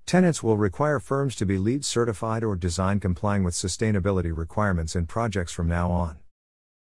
Tenants 0.06 0.42
will 0.42 0.58
require 0.58 1.00
firms 1.00 1.34
to 1.36 1.46
be 1.46 1.56
LEED 1.56 1.82
certified 1.82 2.44
or 2.44 2.56
design 2.56 3.00
complying 3.00 3.42
with 3.42 3.54
sustainability 3.54 4.36
requirements 4.36 4.94
in 4.94 5.06
projects 5.06 5.50
from 5.50 5.66
now 5.66 5.90
on. 5.90 6.18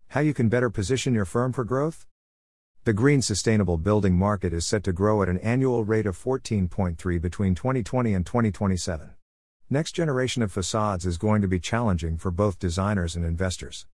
How 0.09 0.19
you 0.19 0.31
can 0.31 0.47
better 0.47 0.69
position 0.69 1.15
your 1.15 1.25
firm 1.25 1.51
for 1.51 1.63
growth? 1.63 2.05
The 2.83 2.93
green 2.93 3.23
sustainable 3.23 3.77
building 3.77 4.15
market 4.15 4.53
is 4.53 4.63
set 4.63 4.83
to 4.83 4.93
grow 4.93 5.23
at 5.23 5.27
an 5.27 5.39
annual 5.39 5.83
rate 5.83 6.05
of 6.05 6.23
14.3 6.23 7.19
between 7.19 7.55
2020 7.55 8.13
and 8.13 8.23
2027. 8.23 9.09
Next 9.71 9.93
generation 9.93 10.43
of 10.43 10.51
facades 10.51 11.03
is 11.07 11.17
going 11.17 11.41
to 11.41 11.47
be 11.47 11.59
challenging 11.59 12.15
for 12.15 12.29
both 12.29 12.59
designers 12.59 13.15
and 13.15 13.25
investors. 13.25 13.87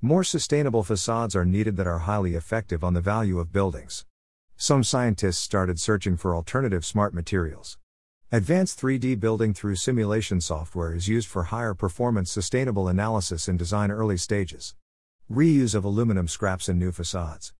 More 0.00 0.22
sustainable 0.22 0.84
facades 0.84 1.34
are 1.34 1.44
needed 1.44 1.76
that 1.76 1.88
are 1.88 1.98
highly 1.98 2.36
effective 2.36 2.84
on 2.84 2.94
the 2.94 3.00
value 3.00 3.40
of 3.40 3.52
buildings. 3.52 4.06
Some 4.56 4.84
scientists 4.84 5.38
started 5.38 5.80
searching 5.80 6.16
for 6.16 6.36
alternative 6.36 6.84
smart 6.84 7.12
materials. 7.14 7.79
Advanced 8.32 8.80
3D 8.80 9.18
building 9.18 9.52
through 9.52 9.74
simulation 9.74 10.40
software 10.40 10.94
is 10.94 11.08
used 11.08 11.26
for 11.26 11.42
higher 11.42 11.74
performance 11.74 12.30
sustainable 12.30 12.86
analysis 12.86 13.48
in 13.48 13.56
design 13.56 13.90
early 13.90 14.16
stages. 14.16 14.76
Reuse 15.28 15.74
of 15.74 15.84
aluminum 15.84 16.28
scraps 16.28 16.68
in 16.68 16.78
new 16.78 16.92
facades. 16.92 17.52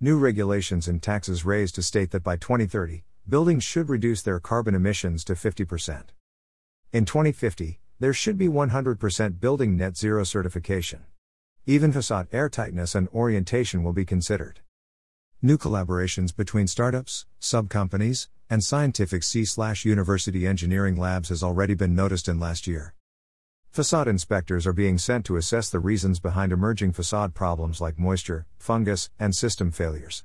New 0.00 0.16
regulations 0.16 0.88
and 0.88 1.02
taxes 1.02 1.44
raised 1.44 1.74
to 1.74 1.82
state 1.82 2.10
that 2.10 2.22
by 2.22 2.36
2030, 2.36 3.04
buildings 3.28 3.64
should 3.64 3.90
reduce 3.90 4.22
their 4.22 4.40
carbon 4.40 4.74
emissions 4.74 5.24
to 5.24 5.34
50%. 5.34 6.04
In 6.90 7.04
2050, 7.04 7.78
there 8.00 8.14
should 8.14 8.38
be 8.38 8.48
100% 8.48 9.40
building 9.40 9.76
net 9.76 9.94
zero 9.94 10.24
certification. 10.24 11.00
Even 11.66 11.92
facade 11.92 12.30
airtightness 12.30 12.94
and 12.94 13.08
orientation 13.08 13.84
will 13.84 13.92
be 13.92 14.06
considered. 14.06 14.60
New 15.42 15.58
collaborations 15.58 16.34
between 16.34 16.66
startups, 16.66 17.26
sub-companies, 17.40 18.28
and 18.48 18.62
scientific 18.62 19.22
C/university 19.22 20.46
engineering 20.46 20.96
labs 20.96 21.28
has 21.28 21.42
already 21.42 21.74
been 21.74 21.94
noticed 21.94 22.28
in 22.28 22.38
last 22.38 22.66
year. 22.66 22.94
Facade 23.70 24.06
inspectors 24.06 24.66
are 24.66 24.72
being 24.72 24.98
sent 24.98 25.26
to 25.26 25.36
assess 25.36 25.68
the 25.68 25.80
reasons 25.80 26.20
behind 26.20 26.52
emerging 26.52 26.92
facade 26.92 27.34
problems 27.34 27.80
like 27.80 27.98
moisture, 27.98 28.46
fungus, 28.56 29.10
and 29.18 29.34
system 29.34 29.72
failures. 29.72 30.24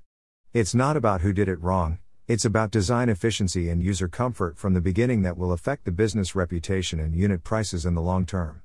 It's 0.53 0.75
not 0.75 0.95
about 0.95 1.21
who 1.21 1.33
did 1.33 1.49
it 1.49 1.61
wrong, 1.61 1.97
it's 2.27 2.45
about 2.45 2.69
design 2.69 3.09
efficiency 3.09 3.69
and 3.69 3.81
user 3.81 4.07
comfort 4.07 4.55
from 4.55 4.75
the 4.75 4.81
beginning 4.81 5.23
that 5.23 5.35
will 5.35 5.51
affect 5.51 5.85
the 5.85 5.91
business 5.91 6.35
reputation 6.35 6.99
and 6.99 7.15
unit 7.15 7.43
prices 7.43 7.87
in 7.87 7.95
the 7.95 8.01
long 8.03 8.25
term. 8.25 8.61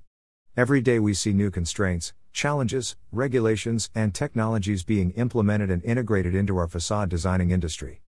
Every 0.54 0.82
day 0.82 0.99
we 0.99 1.14
see 1.14 1.32
new 1.32 1.50
constraints, 1.50 2.12
challenges, 2.34 2.94
regulations, 3.11 3.88
and 3.94 4.14
technologies 4.14 4.84
being 4.84 5.12
implemented 5.12 5.70
and 5.70 5.82
integrated 5.82 6.34
into 6.34 6.58
our 6.58 6.68
facade 6.68 7.08
designing 7.08 7.50
industry. 7.50 8.02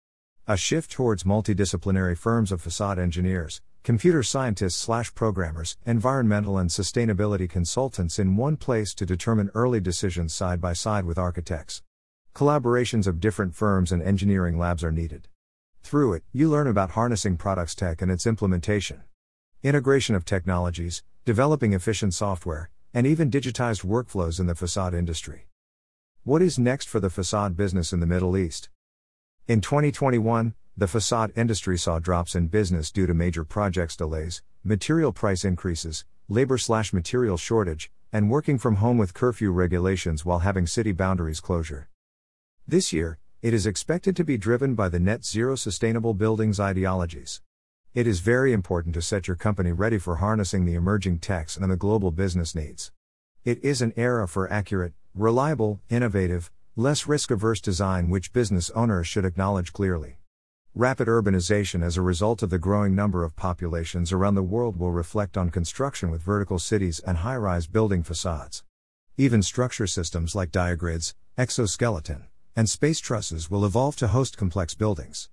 A 0.47 0.57
shift 0.57 0.91
towards 0.91 1.23
multidisciplinary 1.23 2.15
firms 2.15 2.51
of 2.51 2.61
facade 2.61 2.99
engineers, 2.99 3.63
computer 3.81 4.21
scientists 4.21 4.75
slash 4.75 5.11
programmers, 5.15 5.75
environmental 5.87 6.59
and 6.59 6.69
sustainability 6.69 7.49
consultants 7.49 8.19
in 8.19 8.35
one 8.35 8.55
place 8.55 8.93
to 8.93 9.07
determine 9.07 9.49
early 9.55 9.79
decisions 9.79 10.35
side 10.35 10.61
by 10.61 10.73
side 10.73 11.03
with 11.03 11.17
architects. 11.17 11.81
Collaborations 12.35 13.07
of 13.07 13.19
different 13.19 13.55
firms 13.55 13.91
and 13.91 14.03
engineering 14.03 14.59
labs 14.59 14.83
are 14.83 14.91
needed. 14.91 15.27
Through 15.81 16.13
it, 16.13 16.23
you 16.31 16.47
learn 16.47 16.67
about 16.67 16.91
harnessing 16.91 17.37
products 17.37 17.73
tech 17.73 18.03
and 18.03 18.11
its 18.11 18.27
implementation. 18.27 19.01
Integration 19.63 20.13
of 20.13 20.25
technologies, 20.25 21.01
developing 21.25 21.73
efficient 21.73 22.13
software, 22.13 22.69
and 22.93 23.07
even 23.07 23.31
digitized 23.31 23.83
workflows 23.83 24.39
in 24.39 24.45
the 24.45 24.53
facade 24.53 24.93
industry. 24.93 25.47
What 26.23 26.43
is 26.43 26.59
next 26.59 26.87
for 26.87 26.99
the 26.99 27.09
facade 27.09 27.57
business 27.57 27.91
in 27.91 27.99
the 27.99 28.05
Middle 28.05 28.37
East? 28.37 28.69
In 29.47 29.61
2021, 29.61 30.55
the 30.75 30.87
facade 30.87 31.31
industry 31.35 31.77
saw 31.77 31.99
drops 31.99 32.33
in 32.33 32.47
business 32.47 32.91
due 32.91 33.05
to 33.05 33.13
major 33.13 33.43
projects 33.43 33.95
delays, 33.95 34.41
material 34.63 35.11
price 35.11 35.45
increases, 35.45 36.03
labor 36.27 36.57
slash 36.57 36.91
material 36.91 37.37
shortage, 37.37 37.91
and 38.11 38.31
working 38.31 38.57
from 38.57 38.77
home 38.77 38.97
with 38.97 39.13
curfew 39.13 39.51
regulations 39.51 40.25
while 40.25 40.39
having 40.39 40.65
city 40.65 40.91
boundaries 40.91 41.39
closure. 41.39 41.89
This 42.67 42.91
year, 42.91 43.19
it 43.43 43.53
is 43.53 43.67
expected 43.67 44.15
to 44.15 44.23
be 44.23 44.35
driven 44.35 44.73
by 44.73 44.89
the 44.89 44.99
net 44.99 45.23
zero 45.23 45.55
sustainable 45.55 46.15
buildings 46.15 46.59
ideologies. 46.59 47.41
It 47.93 48.07
is 48.07 48.21
very 48.21 48.51
important 48.51 48.95
to 48.95 49.01
set 49.03 49.27
your 49.27 49.37
company 49.37 49.71
ready 49.71 49.99
for 49.99 50.15
harnessing 50.15 50.65
the 50.65 50.73
emerging 50.73 51.19
techs 51.19 51.55
and 51.55 51.71
the 51.71 51.77
global 51.77 52.09
business 52.09 52.55
needs. 52.55 52.91
It 53.43 53.63
is 53.63 53.83
an 53.83 53.93
era 53.95 54.27
for 54.27 54.51
accurate, 54.51 54.93
reliable, 55.13 55.81
innovative, 55.87 56.51
less 56.77 57.07
risk 57.07 57.31
averse 57.31 57.61
design 57.61 58.09
which 58.09 58.33
business 58.33 58.69
owners 58.71 59.07
should 59.07 59.23
acknowledge 59.23 59.71
clearly. 59.71 60.17
Rapid 60.73 61.07
urbanization 61.07 61.81
as 61.81 61.95
a 61.95 62.01
result 62.01 62.43
of 62.43 62.49
the 62.49 62.59
growing 62.59 62.93
number 62.93 63.23
of 63.23 63.37
populations 63.37 64.11
around 64.11 64.35
the 64.35 64.43
world 64.43 64.77
will 64.77 64.91
reflect 64.91 65.37
on 65.37 65.51
construction 65.51 66.11
with 66.11 66.21
vertical 66.21 66.59
cities 66.59 66.99
and 66.99 67.19
high 67.19 67.37
rise 67.37 67.65
building 67.65 68.03
facades. 68.03 68.61
Even 69.15 69.41
structure 69.41 69.87
systems 69.87 70.35
like 70.35 70.51
diagrids, 70.51 71.13
exoskeleton, 71.37 72.25
and 72.57 72.69
space 72.69 72.99
trusses 72.99 73.49
will 73.49 73.65
evolve 73.65 73.95
to 73.95 74.07
host 74.07 74.35
complex 74.35 74.75
buildings. 74.75 75.29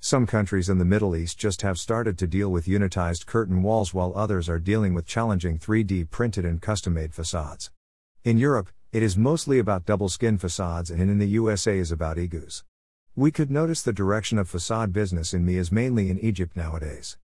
Some 0.00 0.26
countries 0.26 0.68
in 0.68 0.76
the 0.76 0.84
Middle 0.84 1.16
East 1.16 1.38
just 1.38 1.62
have 1.62 1.78
started 1.78 2.18
to 2.18 2.26
deal 2.26 2.50
with 2.50 2.66
unitized 2.66 3.24
curtain 3.24 3.62
walls 3.62 3.94
while 3.94 4.12
others 4.14 4.50
are 4.50 4.58
dealing 4.58 4.92
with 4.92 5.06
challenging 5.06 5.58
3D 5.58 6.10
printed 6.10 6.44
and 6.44 6.60
custom 6.60 6.92
made 6.92 7.14
facades. 7.14 7.70
In 8.22 8.36
Europe, 8.36 8.68
it 8.90 9.02
is 9.02 9.18
mostly 9.18 9.58
about 9.58 9.84
double 9.84 10.08
skin 10.08 10.38
facades 10.38 10.90
and 10.90 11.02
in 11.02 11.18
the 11.18 11.28
USA 11.28 11.76
is 11.78 11.92
about 11.92 12.16
egus. 12.16 12.64
We 13.14 13.30
could 13.30 13.50
notice 13.50 13.82
the 13.82 13.92
direction 13.92 14.38
of 14.38 14.48
facade 14.48 14.94
business 14.94 15.34
in 15.34 15.44
ME 15.44 15.56
is 15.56 15.70
mainly 15.70 16.08
in 16.08 16.18
Egypt 16.20 16.56
nowadays. 16.56 17.18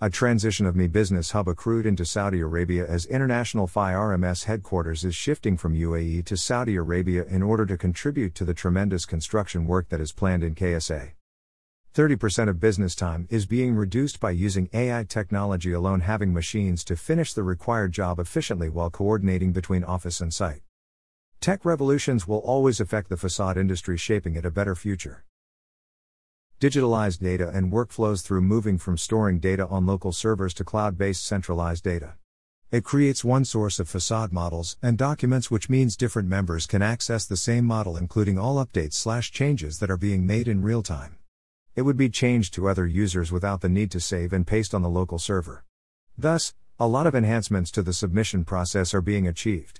A 0.00 0.10
transition 0.10 0.64
of 0.64 0.76
ME 0.76 0.86
business 0.86 1.32
hub 1.32 1.48
accrued 1.48 1.86
into 1.86 2.04
Saudi 2.04 2.38
Arabia 2.38 2.86
as 2.86 3.04
International 3.04 3.66
FI 3.66 3.94
RMS 3.94 4.44
headquarters 4.44 5.04
is 5.04 5.16
shifting 5.16 5.56
from 5.56 5.74
UAE 5.74 6.24
to 6.26 6.36
Saudi 6.36 6.76
Arabia 6.76 7.24
in 7.24 7.42
order 7.42 7.66
to 7.66 7.76
contribute 7.76 8.36
to 8.36 8.44
the 8.44 8.54
tremendous 8.54 9.04
construction 9.04 9.66
work 9.66 9.88
that 9.88 10.00
is 10.00 10.12
planned 10.12 10.44
in 10.44 10.54
KSA. 10.54 11.14
30% 11.96 12.48
of 12.48 12.60
business 12.60 12.94
time 12.94 13.26
is 13.28 13.44
being 13.44 13.74
reduced 13.74 14.20
by 14.20 14.30
using 14.30 14.70
AI 14.72 15.02
technology 15.02 15.72
alone, 15.72 16.02
having 16.02 16.32
machines 16.32 16.84
to 16.84 16.94
finish 16.94 17.32
the 17.32 17.42
required 17.42 17.90
job 17.90 18.20
efficiently 18.20 18.68
while 18.68 18.88
coordinating 18.88 19.50
between 19.50 19.82
office 19.82 20.20
and 20.20 20.32
site. 20.32 20.62
Tech 21.40 21.64
revolutions 21.64 22.26
will 22.26 22.38
always 22.38 22.80
affect 22.80 23.08
the 23.08 23.16
facade 23.16 23.56
industry, 23.56 23.96
shaping 23.96 24.34
it 24.34 24.44
a 24.44 24.50
better 24.50 24.74
future. 24.74 25.24
Digitalized 26.60 27.20
data 27.20 27.48
and 27.48 27.72
workflows 27.72 28.22
through 28.24 28.42
moving 28.42 28.78
from 28.78 28.96
storing 28.96 29.38
data 29.38 29.66
on 29.68 29.86
local 29.86 30.12
servers 30.12 30.52
to 30.54 30.64
cloud 30.64 30.98
based 30.98 31.24
centralized 31.24 31.84
data. 31.84 32.14
It 32.70 32.84
creates 32.84 33.24
one 33.24 33.44
source 33.44 33.78
of 33.78 33.88
facade 33.88 34.32
models 34.32 34.76
and 34.82 34.98
documents, 34.98 35.50
which 35.50 35.70
means 35.70 35.96
different 35.96 36.28
members 36.28 36.66
can 36.66 36.82
access 36.82 37.24
the 37.24 37.36
same 37.36 37.64
model, 37.64 37.96
including 37.96 38.38
all 38.38 38.62
updates 38.64 38.94
slash 38.94 39.30
changes 39.30 39.78
that 39.78 39.90
are 39.90 39.96
being 39.96 40.26
made 40.26 40.48
in 40.48 40.62
real 40.62 40.82
time 40.82 41.18
it 41.78 41.82
would 41.82 41.96
be 41.96 42.10
changed 42.10 42.52
to 42.52 42.68
other 42.68 42.88
users 42.88 43.30
without 43.30 43.60
the 43.60 43.68
need 43.68 43.88
to 43.88 44.00
save 44.00 44.32
and 44.32 44.44
paste 44.44 44.74
on 44.74 44.82
the 44.82 44.88
local 44.88 45.16
server. 45.16 45.64
Thus, 46.16 46.52
a 46.76 46.88
lot 46.88 47.06
of 47.06 47.14
enhancements 47.14 47.70
to 47.70 47.82
the 47.82 47.92
submission 47.92 48.44
process 48.44 48.92
are 48.94 49.00
being 49.00 49.28
achieved. 49.28 49.78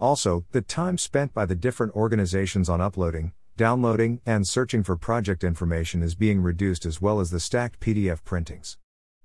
Also, 0.00 0.46
the 0.52 0.62
time 0.62 0.96
spent 0.96 1.34
by 1.34 1.44
the 1.44 1.54
different 1.54 1.94
organizations 1.94 2.70
on 2.70 2.80
uploading, 2.80 3.32
downloading, 3.58 4.18
and 4.24 4.48
searching 4.48 4.82
for 4.82 4.96
project 4.96 5.44
information 5.44 6.02
is 6.02 6.14
being 6.14 6.40
reduced 6.40 6.86
as 6.86 7.02
well 7.02 7.20
as 7.20 7.30
the 7.30 7.38
stacked 7.38 7.78
PDF 7.80 8.24
printings. 8.24 8.78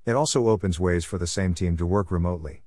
It 0.05 0.17
also 0.17 0.49
opens 0.49 0.77
ways 0.77 1.05
for 1.05 1.17
the 1.17 1.27
same 1.27 1.53
team 1.53 1.77
to 1.77 1.85
work 1.85 2.11
remotely. 2.11 2.63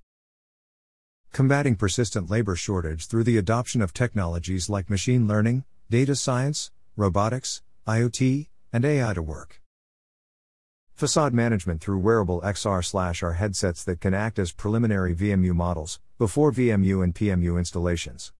Combating 1.32 1.76
persistent 1.76 2.30
labor 2.30 2.56
shortage 2.56 3.06
through 3.06 3.24
the 3.24 3.36
adoption 3.36 3.82
of 3.82 3.92
technologies 3.92 4.70
like 4.70 4.88
machine 4.88 5.28
learning, 5.28 5.64
data 5.90 6.16
science, 6.16 6.70
robotics, 6.96 7.60
IoT, 7.86 8.48
and 8.72 8.86
AI 8.86 9.12
to 9.12 9.22
work. 9.22 9.60
Facade 10.98 11.32
management 11.32 11.80
through 11.80 12.00
wearable 12.00 12.40
XR/R 12.40 13.34
headsets 13.34 13.84
that 13.84 14.00
can 14.00 14.14
act 14.14 14.36
as 14.36 14.50
preliminary 14.50 15.14
VMU 15.14 15.54
models 15.54 16.00
before 16.18 16.50
VMU 16.50 17.04
and 17.04 17.14
PMU 17.14 17.56
installations. 17.56 18.32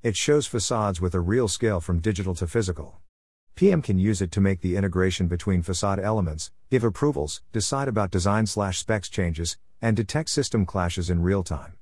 It 0.00 0.16
shows 0.16 0.46
facades 0.46 1.00
with 1.00 1.12
a 1.16 1.18
real 1.18 1.48
scale 1.48 1.80
from 1.80 1.98
digital 1.98 2.36
to 2.36 2.46
physical. 2.46 3.00
PM 3.56 3.82
can 3.82 3.98
use 3.98 4.22
it 4.22 4.30
to 4.30 4.40
make 4.40 4.60
the 4.60 4.76
integration 4.76 5.26
between 5.26 5.60
facade 5.60 5.98
elements, 5.98 6.52
give 6.70 6.84
approvals, 6.84 7.42
decide 7.50 7.88
about 7.88 8.12
design 8.12 8.46
slash 8.46 8.78
specs 8.78 9.08
changes, 9.08 9.58
and 9.82 9.96
detect 9.96 10.28
system 10.30 10.64
clashes 10.64 11.10
in 11.10 11.20
real 11.20 11.42
time. 11.42 11.72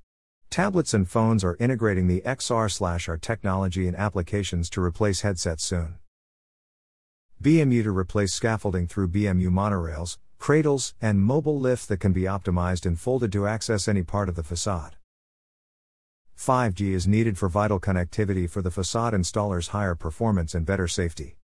Tablets 0.48 0.94
and 0.94 1.06
phones 1.06 1.44
are 1.44 1.58
integrating 1.60 2.06
the 2.06 2.22
XR 2.22 2.72
slash 2.72 3.06
R 3.06 3.18
technology 3.18 3.86
in 3.86 3.94
applications 3.94 4.70
to 4.70 4.82
replace 4.82 5.20
headsets 5.20 5.62
soon. 5.62 5.98
BMU 7.42 7.82
to 7.82 7.90
replace 7.90 8.32
scaffolding 8.32 8.86
through 8.86 9.08
BMU 9.08 9.48
monorails, 9.48 10.16
cradles, 10.38 10.94
and 11.02 11.20
mobile 11.20 11.58
lift 11.58 11.88
that 11.88 11.96
can 11.96 12.12
be 12.12 12.22
optimized 12.22 12.86
and 12.86 13.00
folded 13.00 13.32
to 13.32 13.48
access 13.48 13.88
any 13.88 14.04
part 14.04 14.28
of 14.28 14.36
the 14.36 14.44
facade. 14.44 14.94
5G 16.38 16.92
is 16.92 17.08
needed 17.08 17.36
for 17.36 17.48
vital 17.48 17.80
connectivity 17.80 18.48
for 18.48 18.62
the 18.62 18.70
facade 18.70 19.12
installers 19.12 19.70
higher 19.70 19.96
performance 19.96 20.54
and 20.54 20.64
better 20.64 20.86
safety. 20.86 21.36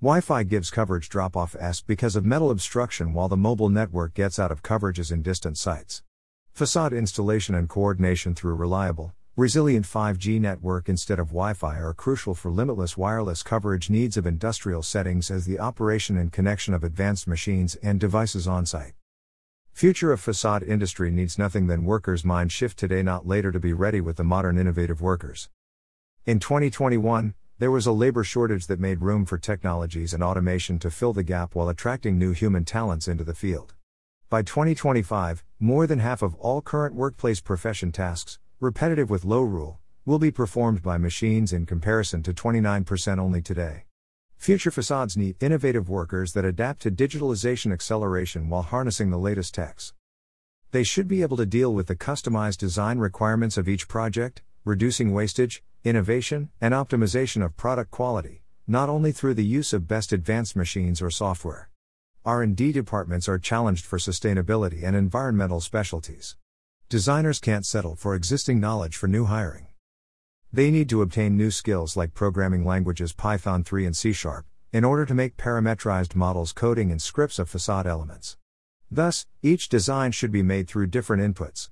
Wi-Fi 0.00 0.42
gives 0.44 0.70
coverage 0.70 1.10
drop-off 1.10 1.54
S 1.60 1.82
because 1.82 2.16
of 2.16 2.24
metal 2.24 2.50
obstruction 2.50 3.12
while 3.12 3.28
the 3.28 3.36
mobile 3.36 3.68
network 3.68 4.14
gets 4.14 4.38
out 4.38 4.50
of 4.50 4.62
coverages 4.62 5.12
in 5.12 5.20
distant 5.20 5.58
sites. 5.58 6.02
Facade 6.54 6.94
installation 6.94 7.54
and 7.54 7.68
coordination 7.68 8.34
through 8.34 8.54
reliable, 8.54 9.12
Resilient 9.34 9.86
5G 9.86 10.38
network 10.38 10.90
instead 10.90 11.18
of 11.18 11.28
Wi 11.28 11.54
Fi 11.54 11.78
are 11.78 11.94
crucial 11.94 12.34
for 12.34 12.50
limitless 12.50 12.98
wireless 12.98 13.42
coverage 13.42 13.88
needs 13.88 14.18
of 14.18 14.26
industrial 14.26 14.82
settings 14.82 15.30
as 15.30 15.46
the 15.46 15.58
operation 15.58 16.18
and 16.18 16.30
connection 16.30 16.74
of 16.74 16.84
advanced 16.84 17.26
machines 17.26 17.74
and 17.76 17.98
devices 17.98 18.46
on 18.46 18.66
site. 18.66 18.92
Future 19.72 20.12
of 20.12 20.20
facade 20.20 20.62
industry 20.62 21.10
needs 21.10 21.38
nothing 21.38 21.66
than 21.66 21.86
workers' 21.86 22.26
mind 22.26 22.52
shift 22.52 22.78
today, 22.78 23.02
not 23.02 23.26
later, 23.26 23.50
to 23.50 23.58
be 23.58 23.72
ready 23.72 24.02
with 24.02 24.16
the 24.16 24.22
modern 24.22 24.58
innovative 24.58 25.00
workers. 25.00 25.48
In 26.26 26.38
2021, 26.38 27.32
there 27.58 27.70
was 27.70 27.86
a 27.86 27.92
labor 27.92 28.24
shortage 28.24 28.66
that 28.66 28.80
made 28.80 29.00
room 29.00 29.24
for 29.24 29.38
technologies 29.38 30.12
and 30.12 30.22
automation 30.22 30.78
to 30.80 30.90
fill 30.90 31.14
the 31.14 31.22
gap 31.22 31.54
while 31.54 31.70
attracting 31.70 32.18
new 32.18 32.32
human 32.32 32.66
talents 32.66 33.08
into 33.08 33.24
the 33.24 33.32
field. 33.32 33.72
By 34.28 34.42
2025, 34.42 35.42
more 35.58 35.86
than 35.86 36.00
half 36.00 36.20
of 36.20 36.34
all 36.34 36.60
current 36.60 36.94
workplace 36.94 37.40
profession 37.40 37.92
tasks, 37.92 38.38
repetitive 38.62 39.10
with 39.10 39.24
low 39.24 39.42
rule, 39.42 39.80
will 40.04 40.20
be 40.20 40.30
performed 40.30 40.80
by 40.84 40.96
machines 40.96 41.52
in 41.52 41.66
comparison 41.66 42.22
to 42.22 42.32
29% 42.32 43.18
only 43.18 43.42
today. 43.42 43.86
Future 44.36 44.70
facades 44.70 45.16
need 45.16 45.34
innovative 45.42 45.88
workers 45.88 46.32
that 46.32 46.44
adapt 46.44 46.80
to 46.80 46.88
digitalization 46.88 47.72
acceleration 47.72 48.48
while 48.48 48.62
harnessing 48.62 49.10
the 49.10 49.18
latest 49.18 49.52
techs. 49.52 49.94
They 50.70 50.84
should 50.84 51.08
be 51.08 51.22
able 51.22 51.36
to 51.38 51.44
deal 51.44 51.74
with 51.74 51.88
the 51.88 51.96
customized 51.96 52.58
design 52.58 52.98
requirements 52.98 53.56
of 53.56 53.68
each 53.68 53.88
project, 53.88 54.42
reducing 54.64 55.12
wastage, 55.12 55.64
innovation, 55.82 56.50
and 56.60 56.72
optimization 56.72 57.44
of 57.44 57.56
product 57.56 57.90
quality, 57.90 58.44
not 58.68 58.88
only 58.88 59.10
through 59.10 59.34
the 59.34 59.44
use 59.44 59.72
of 59.72 59.88
best 59.88 60.12
advanced 60.12 60.54
machines 60.54 61.02
or 61.02 61.10
software. 61.10 61.68
R&D 62.24 62.70
departments 62.70 63.28
are 63.28 63.40
challenged 63.40 63.84
for 63.84 63.98
sustainability 63.98 64.84
and 64.84 64.94
environmental 64.94 65.60
specialties. 65.60 66.36
Designers 66.92 67.40
can't 67.40 67.64
settle 67.64 67.96
for 67.96 68.14
existing 68.14 68.60
knowledge 68.60 68.98
for 68.98 69.08
new 69.08 69.24
hiring. 69.24 69.68
They 70.52 70.70
need 70.70 70.90
to 70.90 71.00
obtain 71.00 71.38
new 71.38 71.50
skills 71.50 71.96
like 71.96 72.12
programming 72.12 72.66
languages 72.66 73.14
Python 73.14 73.64
3 73.64 73.86
and 73.86 73.96
C 73.96 74.12
Sharp, 74.12 74.44
in 74.74 74.84
order 74.84 75.06
to 75.06 75.14
make 75.14 75.38
parametrized 75.38 76.14
models 76.14 76.52
coding 76.52 76.90
and 76.90 77.00
scripts 77.00 77.38
of 77.38 77.48
facade 77.48 77.86
elements. 77.86 78.36
Thus, 78.90 79.24
each 79.40 79.70
design 79.70 80.12
should 80.12 80.30
be 80.30 80.42
made 80.42 80.68
through 80.68 80.88
different 80.88 81.22
inputs. 81.22 81.70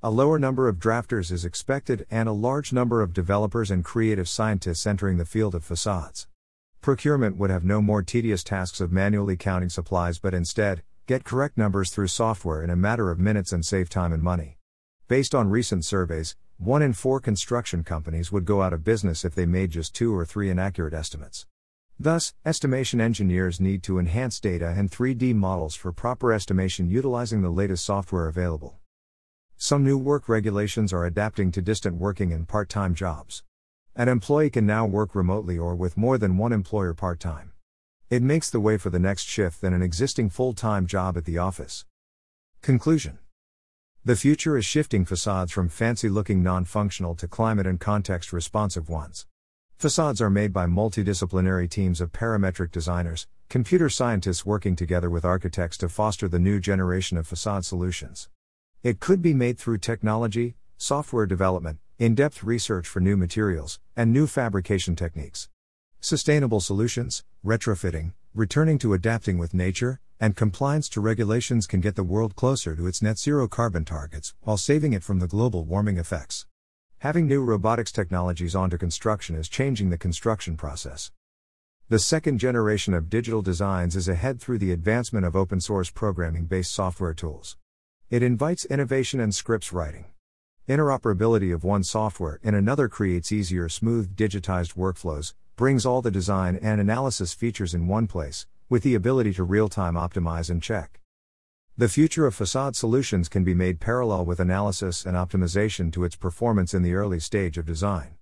A 0.00 0.12
lower 0.12 0.38
number 0.38 0.68
of 0.68 0.78
drafters 0.78 1.32
is 1.32 1.44
expected 1.44 2.06
and 2.08 2.28
a 2.28 2.32
large 2.32 2.72
number 2.72 3.02
of 3.02 3.12
developers 3.12 3.72
and 3.72 3.84
creative 3.84 4.28
scientists 4.28 4.86
entering 4.86 5.16
the 5.16 5.24
field 5.24 5.56
of 5.56 5.64
facades. 5.64 6.28
Procurement 6.80 7.36
would 7.36 7.50
have 7.50 7.64
no 7.64 7.82
more 7.82 8.04
tedious 8.04 8.44
tasks 8.44 8.80
of 8.80 8.92
manually 8.92 9.36
counting 9.36 9.70
supplies 9.70 10.20
but 10.20 10.34
instead, 10.34 10.84
Get 11.06 11.22
correct 11.22 11.56
numbers 11.56 11.90
through 11.90 12.08
software 12.08 12.64
in 12.64 12.70
a 12.70 12.74
matter 12.74 13.12
of 13.12 13.20
minutes 13.20 13.52
and 13.52 13.64
save 13.64 13.88
time 13.88 14.12
and 14.12 14.20
money. 14.20 14.58
Based 15.06 15.36
on 15.36 15.48
recent 15.48 15.84
surveys, 15.84 16.34
one 16.58 16.82
in 16.82 16.94
four 16.94 17.20
construction 17.20 17.84
companies 17.84 18.32
would 18.32 18.44
go 18.44 18.60
out 18.60 18.72
of 18.72 18.82
business 18.82 19.24
if 19.24 19.32
they 19.32 19.46
made 19.46 19.70
just 19.70 19.94
two 19.94 20.12
or 20.12 20.24
three 20.24 20.50
inaccurate 20.50 20.92
estimates. 20.92 21.46
Thus, 21.96 22.34
estimation 22.44 23.00
engineers 23.00 23.60
need 23.60 23.84
to 23.84 24.00
enhance 24.00 24.40
data 24.40 24.74
and 24.76 24.90
3D 24.90 25.32
models 25.36 25.76
for 25.76 25.92
proper 25.92 26.32
estimation 26.32 26.90
utilizing 26.90 27.40
the 27.40 27.50
latest 27.50 27.84
software 27.84 28.26
available. 28.26 28.80
Some 29.56 29.84
new 29.84 29.96
work 29.96 30.28
regulations 30.28 30.92
are 30.92 31.06
adapting 31.06 31.52
to 31.52 31.62
distant 31.62 31.98
working 31.98 32.32
and 32.32 32.48
part 32.48 32.68
time 32.68 32.96
jobs. 32.96 33.44
An 33.94 34.08
employee 34.08 34.50
can 34.50 34.66
now 34.66 34.86
work 34.86 35.14
remotely 35.14 35.56
or 35.56 35.76
with 35.76 35.96
more 35.96 36.18
than 36.18 36.36
one 36.36 36.52
employer 36.52 36.94
part 36.94 37.20
time. 37.20 37.52
It 38.08 38.22
makes 38.22 38.50
the 38.50 38.60
way 38.60 38.78
for 38.78 38.88
the 38.88 39.00
next 39.00 39.24
shift 39.24 39.60
than 39.60 39.72
an 39.72 39.82
existing 39.82 40.30
full 40.30 40.52
time 40.52 40.86
job 40.86 41.16
at 41.16 41.24
the 41.24 41.38
office. 41.38 41.84
Conclusion 42.62 43.18
The 44.04 44.14
future 44.14 44.56
is 44.56 44.64
shifting 44.64 45.04
facades 45.04 45.50
from 45.50 45.68
fancy 45.68 46.08
looking 46.08 46.40
non 46.40 46.66
functional 46.66 47.16
to 47.16 47.26
climate 47.26 47.66
and 47.66 47.80
context 47.80 48.32
responsive 48.32 48.88
ones. 48.88 49.26
Facades 49.76 50.20
are 50.22 50.30
made 50.30 50.52
by 50.52 50.66
multidisciplinary 50.66 51.68
teams 51.68 52.00
of 52.00 52.12
parametric 52.12 52.70
designers, 52.70 53.26
computer 53.48 53.88
scientists 53.88 54.46
working 54.46 54.76
together 54.76 55.10
with 55.10 55.24
architects 55.24 55.76
to 55.78 55.88
foster 55.88 56.28
the 56.28 56.38
new 56.38 56.60
generation 56.60 57.18
of 57.18 57.26
facade 57.26 57.64
solutions. 57.64 58.28
It 58.84 59.00
could 59.00 59.20
be 59.20 59.34
made 59.34 59.58
through 59.58 59.78
technology, 59.78 60.54
software 60.76 61.26
development, 61.26 61.80
in 61.98 62.14
depth 62.14 62.44
research 62.44 62.86
for 62.86 63.00
new 63.00 63.16
materials, 63.16 63.80
and 63.96 64.12
new 64.12 64.28
fabrication 64.28 64.94
techniques. 64.94 65.48
Sustainable 66.00 66.60
solutions, 66.60 67.24
retrofitting, 67.44 68.12
returning 68.34 68.78
to 68.78 68.92
adapting 68.92 69.38
with 69.38 69.54
nature, 69.54 70.00
and 70.20 70.36
compliance 70.36 70.88
to 70.90 71.00
regulations 71.00 71.66
can 71.66 71.80
get 71.80 71.96
the 71.96 72.04
world 72.04 72.36
closer 72.36 72.76
to 72.76 72.86
its 72.86 73.02
net 73.02 73.18
zero 73.18 73.48
carbon 73.48 73.84
targets 73.84 74.34
while 74.40 74.56
saving 74.56 74.92
it 74.92 75.02
from 75.02 75.18
the 75.18 75.26
global 75.26 75.64
warming 75.64 75.98
effects. 75.98 76.46
Having 76.98 77.26
new 77.26 77.42
robotics 77.42 77.92
technologies 77.92 78.54
onto 78.54 78.78
construction 78.78 79.36
is 79.36 79.48
changing 79.48 79.90
the 79.90 79.98
construction 79.98 80.56
process. 80.56 81.10
The 81.88 81.98
second 81.98 82.38
generation 82.38 82.94
of 82.94 83.10
digital 83.10 83.42
designs 83.42 83.94
is 83.96 84.08
ahead 84.08 84.40
through 84.40 84.58
the 84.58 84.72
advancement 84.72 85.26
of 85.26 85.36
open 85.36 85.60
source 85.60 85.90
programming 85.90 86.46
based 86.46 86.72
software 86.72 87.14
tools. 87.14 87.56
It 88.10 88.22
invites 88.22 88.64
innovation 88.64 89.20
and 89.20 89.34
scripts 89.34 89.72
writing. 89.72 90.06
Interoperability 90.68 91.54
of 91.54 91.62
one 91.62 91.84
software 91.84 92.40
in 92.42 92.54
another 92.54 92.88
creates 92.88 93.30
easier, 93.30 93.68
smooth, 93.68 94.16
digitized 94.16 94.74
workflows, 94.74 95.34
brings 95.56 95.84
all 95.84 96.02
the 96.02 96.10
design 96.10 96.58
and 96.62 96.80
analysis 96.80 97.34
features 97.34 97.74
in 97.74 97.88
one 97.88 98.06
place, 98.06 98.46
with 98.68 98.82
the 98.82 98.94
ability 98.94 99.32
to 99.34 99.42
real 99.42 99.68
time 99.68 99.94
optimize 99.94 100.48
and 100.48 100.62
check. 100.62 101.00
The 101.76 101.88
future 101.88 102.26
of 102.26 102.34
facade 102.34 102.76
solutions 102.76 103.28
can 103.28 103.42
be 103.42 103.54
made 103.54 103.80
parallel 103.80 104.24
with 104.24 104.38
analysis 104.38 105.04
and 105.04 105.16
optimization 105.16 105.92
to 105.92 106.04
its 106.04 106.16
performance 106.16 106.72
in 106.72 106.82
the 106.82 106.94
early 106.94 107.20
stage 107.20 107.58
of 107.58 107.66
design. 107.66 108.16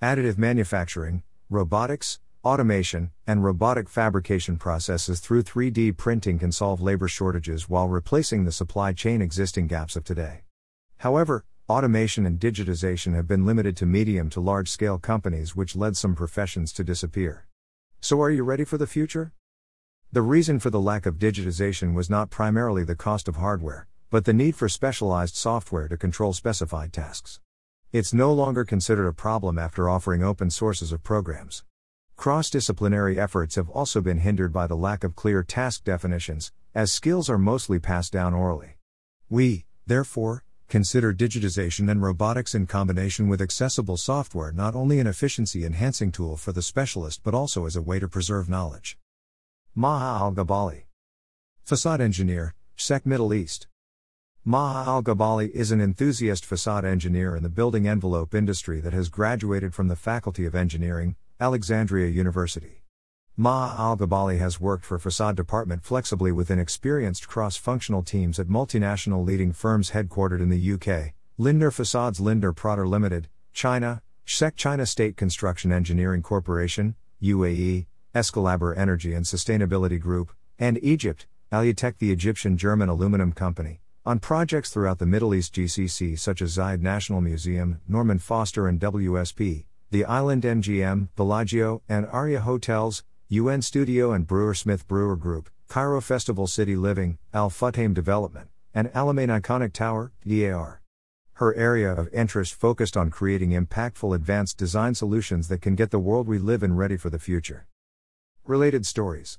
Additive 0.00 0.38
manufacturing, 0.38 1.22
robotics, 1.50 2.20
Automation 2.46 3.10
and 3.26 3.42
robotic 3.42 3.88
fabrication 3.88 4.56
processes 4.56 5.18
through 5.18 5.42
3D 5.42 5.96
printing 5.96 6.38
can 6.38 6.52
solve 6.52 6.80
labor 6.80 7.08
shortages 7.08 7.68
while 7.68 7.88
replacing 7.88 8.44
the 8.44 8.52
supply 8.52 8.92
chain 8.92 9.20
existing 9.20 9.66
gaps 9.66 9.96
of 9.96 10.04
today. 10.04 10.42
However, 10.98 11.44
automation 11.68 12.24
and 12.26 12.38
digitization 12.38 13.14
have 13.14 13.26
been 13.26 13.44
limited 13.44 13.76
to 13.76 13.86
medium 13.86 14.30
to 14.30 14.40
large 14.40 14.70
scale 14.70 14.98
companies, 14.98 15.56
which 15.56 15.74
led 15.74 15.96
some 15.96 16.14
professions 16.14 16.72
to 16.72 16.84
disappear. 16.84 17.46
So, 18.00 18.20
are 18.22 18.30
you 18.30 18.44
ready 18.44 18.64
for 18.64 18.78
the 18.78 18.86
future? 18.86 19.32
The 20.12 20.22
reason 20.22 20.60
for 20.60 20.70
the 20.70 20.80
lack 20.80 21.06
of 21.06 21.18
digitization 21.18 21.92
was 21.92 22.08
not 22.08 22.30
primarily 22.30 22.84
the 22.84 22.94
cost 22.94 23.26
of 23.26 23.36
hardware, 23.36 23.88
but 24.10 24.24
the 24.24 24.32
need 24.32 24.54
for 24.54 24.68
specialized 24.68 25.34
software 25.34 25.88
to 25.88 25.96
control 25.96 26.32
specified 26.32 26.92
tasks. 26.92 27.40
It's 27.92 28.14
no 28.14 28.32
longer 28.32 28.64
considered 28.64 29.08
a 29.08 29.12
problem 29.12 29.58
after 29.58 29.88
offering 29.88 30.22
open 30.22 30.50
sources 30.50 30.92
of 30.92 31.02
programs. 31.02 31.64
Cross 32.14 32.50
disciplinary 32.50 33.18
efforts 33.18 33.56
have 33.56 33.68
also 33.68 34.00
been 34.00 34.18
hindered 34.18 34.52
by 34.52 34.68
the 34.68 34.76
lack 34.76 35.02
of 35.02 35.16
clear 35.16 35.42
task 35.42 35.82
definitions, 35.82 36.52
as 36.74 36.92
skills 36.92 37.28
are 37.28 37.38
mostly 37.38 37.80
passed 37.80 38.12
down 38.12 38.32
orally. 38.32 38.76
We, 39.28 39.66
therefore, 39.86 40.44
consider 40.68 41.14
digitization 41.14 41.90
and 41.90 42.02
robotics 42.02 42.54
in 42.54 42.66
combination 42.66 43.28
with 43.28 43.40
accessible 43.40 43.96
software 43.96 44.50
not 44.52 44.74
only 44.74 44.98
an 44.98 45.06
efficiency 45.06 45.64
enhancing 45.64 46.10
tool 46.10 46.36
for 46.36 46.52
the 46.52 46.62
specialist 46.62 47.22
but 47.22 47.34
also 47.34 47.66
as 47.66 47.76
a 47.76 47.82
way 47.82 47.98
to 47.98 48.08
preserve 48.08 48.48
knowledge. 48.48 48.98
Maha 49.74 50.24
Al 50.24 50.32
Gabali. 50.32 50.84
Facade 51.62 52.00
engineer, 52.00 52.54
SEC 52.76 53.04
Middle 53.06 53.34
East. 53.34 53.66
Maha 54.44 54.88
Al 54.88 55.02
Gabali 55.02 55.50
is 55.50 55.70
an 55.70 55.80
enthusiast 55.80 56.46
facade 56.46 56.84
engineer 56.84 57.36
in 57.36 57.42
the 57.42 57.48
building 57.48 57.86
envelope 57.86 58.34
industry 58.34 58.80
that 58.80 58.92
has 58.92 59.08
graduated 59.08 59.74
from 59.74 59.88
the 59.88 59.96
Faculty 59.96 60.46
of 60.46 60.54
Engineering, 60.54 61.16
Alexandria 61.40 62.08
University. 62.08 62.85
Maha 63.38 63.78
Al 63.78 63.98
Gabali 63.98 64.38
has 64.38 64.62
worked 64.62 64.86
for 64.86 64.98
facade 64.98 65.36
department 65.36 65.84
flexibly 65.84 66.32
within 66.32 66.58
experienced 66.58 67.28
cross 67.28 67.54
functional 67.54 68.02
teams 68.02 68.38
at 68.38 68.46
multinational 68.46 69.26
leading 69.26 69.52
firms 69.52 69.90
headquartered 69.90 70.40
in 70.40 70.48
the 70.48 70.72
UK, 70.72 71.12
Lindner 71.36 71.70
Facades 71.70 72.18
Lindner 72.18 72.54
Prater 72.54 72.88
Limited, 72.88 73.28
China, 73.52 74.00
SEC 74.24 74.56
China 74.56 74.86
State 74.86 75.18
Construction 75.18 75.70
Engineering 75.70 76.22
Corporation, 76.22 76.94
UAE, 77.22 77.84
Escalabur 78.14 78.74
Energy 78.74 79.12
and 79.12 79.26
Sustainability 79.26 80.00
Group, 80.00 80.32
and 80.58 80.82
Egypt, 80.82 81.26
Alutech 81.52 81.98
the 81.98 82.10
Egyptian 82.12 82.56
German 82.56 82.88
aluminum 82.88 83.32
company, 83.32 83.82
on 84.06 84.18
projects 84.18 84.70
throughout 84.70 84.98
the 84.98 85.04
Middle 85.04 85.34
East 85.34 85.54
GCC 85.54 86.18
such 86.18 86.40
as 86.40 86.56
Zayed 86.56 86.80
National 86.80 87.20
Museum, 87.20 87.82
Norman 87.86 88.18
Foster 88.18 88.66
and 88.66 88.80
WSP, 88.80 89.66
the 89.90 90.06
Island 90.06 90.44
MGM, 90.44 91.08
Bellagio, 91.16 91.82
and 91.86 92.06
Aria 92.06 92.40
Hotels, 92.40 93.04
UN 93.28 93.60
Studio 93.60 94.12
and 94.12 94.24
Brewer 94.24 94.54
Smith 94.54 94.86
Brewer 94.86 95.16
Group, 95.16 95.50
Cairo 95.66 96.00
Festival 96.00 96.46
City 96.46 96.76
Living, 96.76 97.18
Al 97.34 97.50
Futtaim 97.50 97.92
Development, 97.92 98.48
and 98.72 98.86
Alamein 98.92 99.40
Iconic 99.40 99.72
Tower, 99.72 100.12
DAR. 100.24 100.80
Her 101.32 101.52
area 101.56 101.92
of 101.92 102.08
interest 102.14 102.54
focused 102.54 102.96
on 102.96 103.10
creating 103.10 103.50
impactful 103.50 104.14
advanced 104.14 104.58
design 104.58 104.94
solutions 104.94 105.48
that 105.48 105.60
can 105.60 105.74
get 105.74 105.90
the 105.90 105.98
world 105.98 106.28
we 106.28 106.38
live 106.38 106.62
in 106.62 106.76
ready 106.76 106.96
for 106.96 107.10
the 107.10 107.18
future. 107.18 107.66
Related 108.44 108.86
stories 108.86 109.34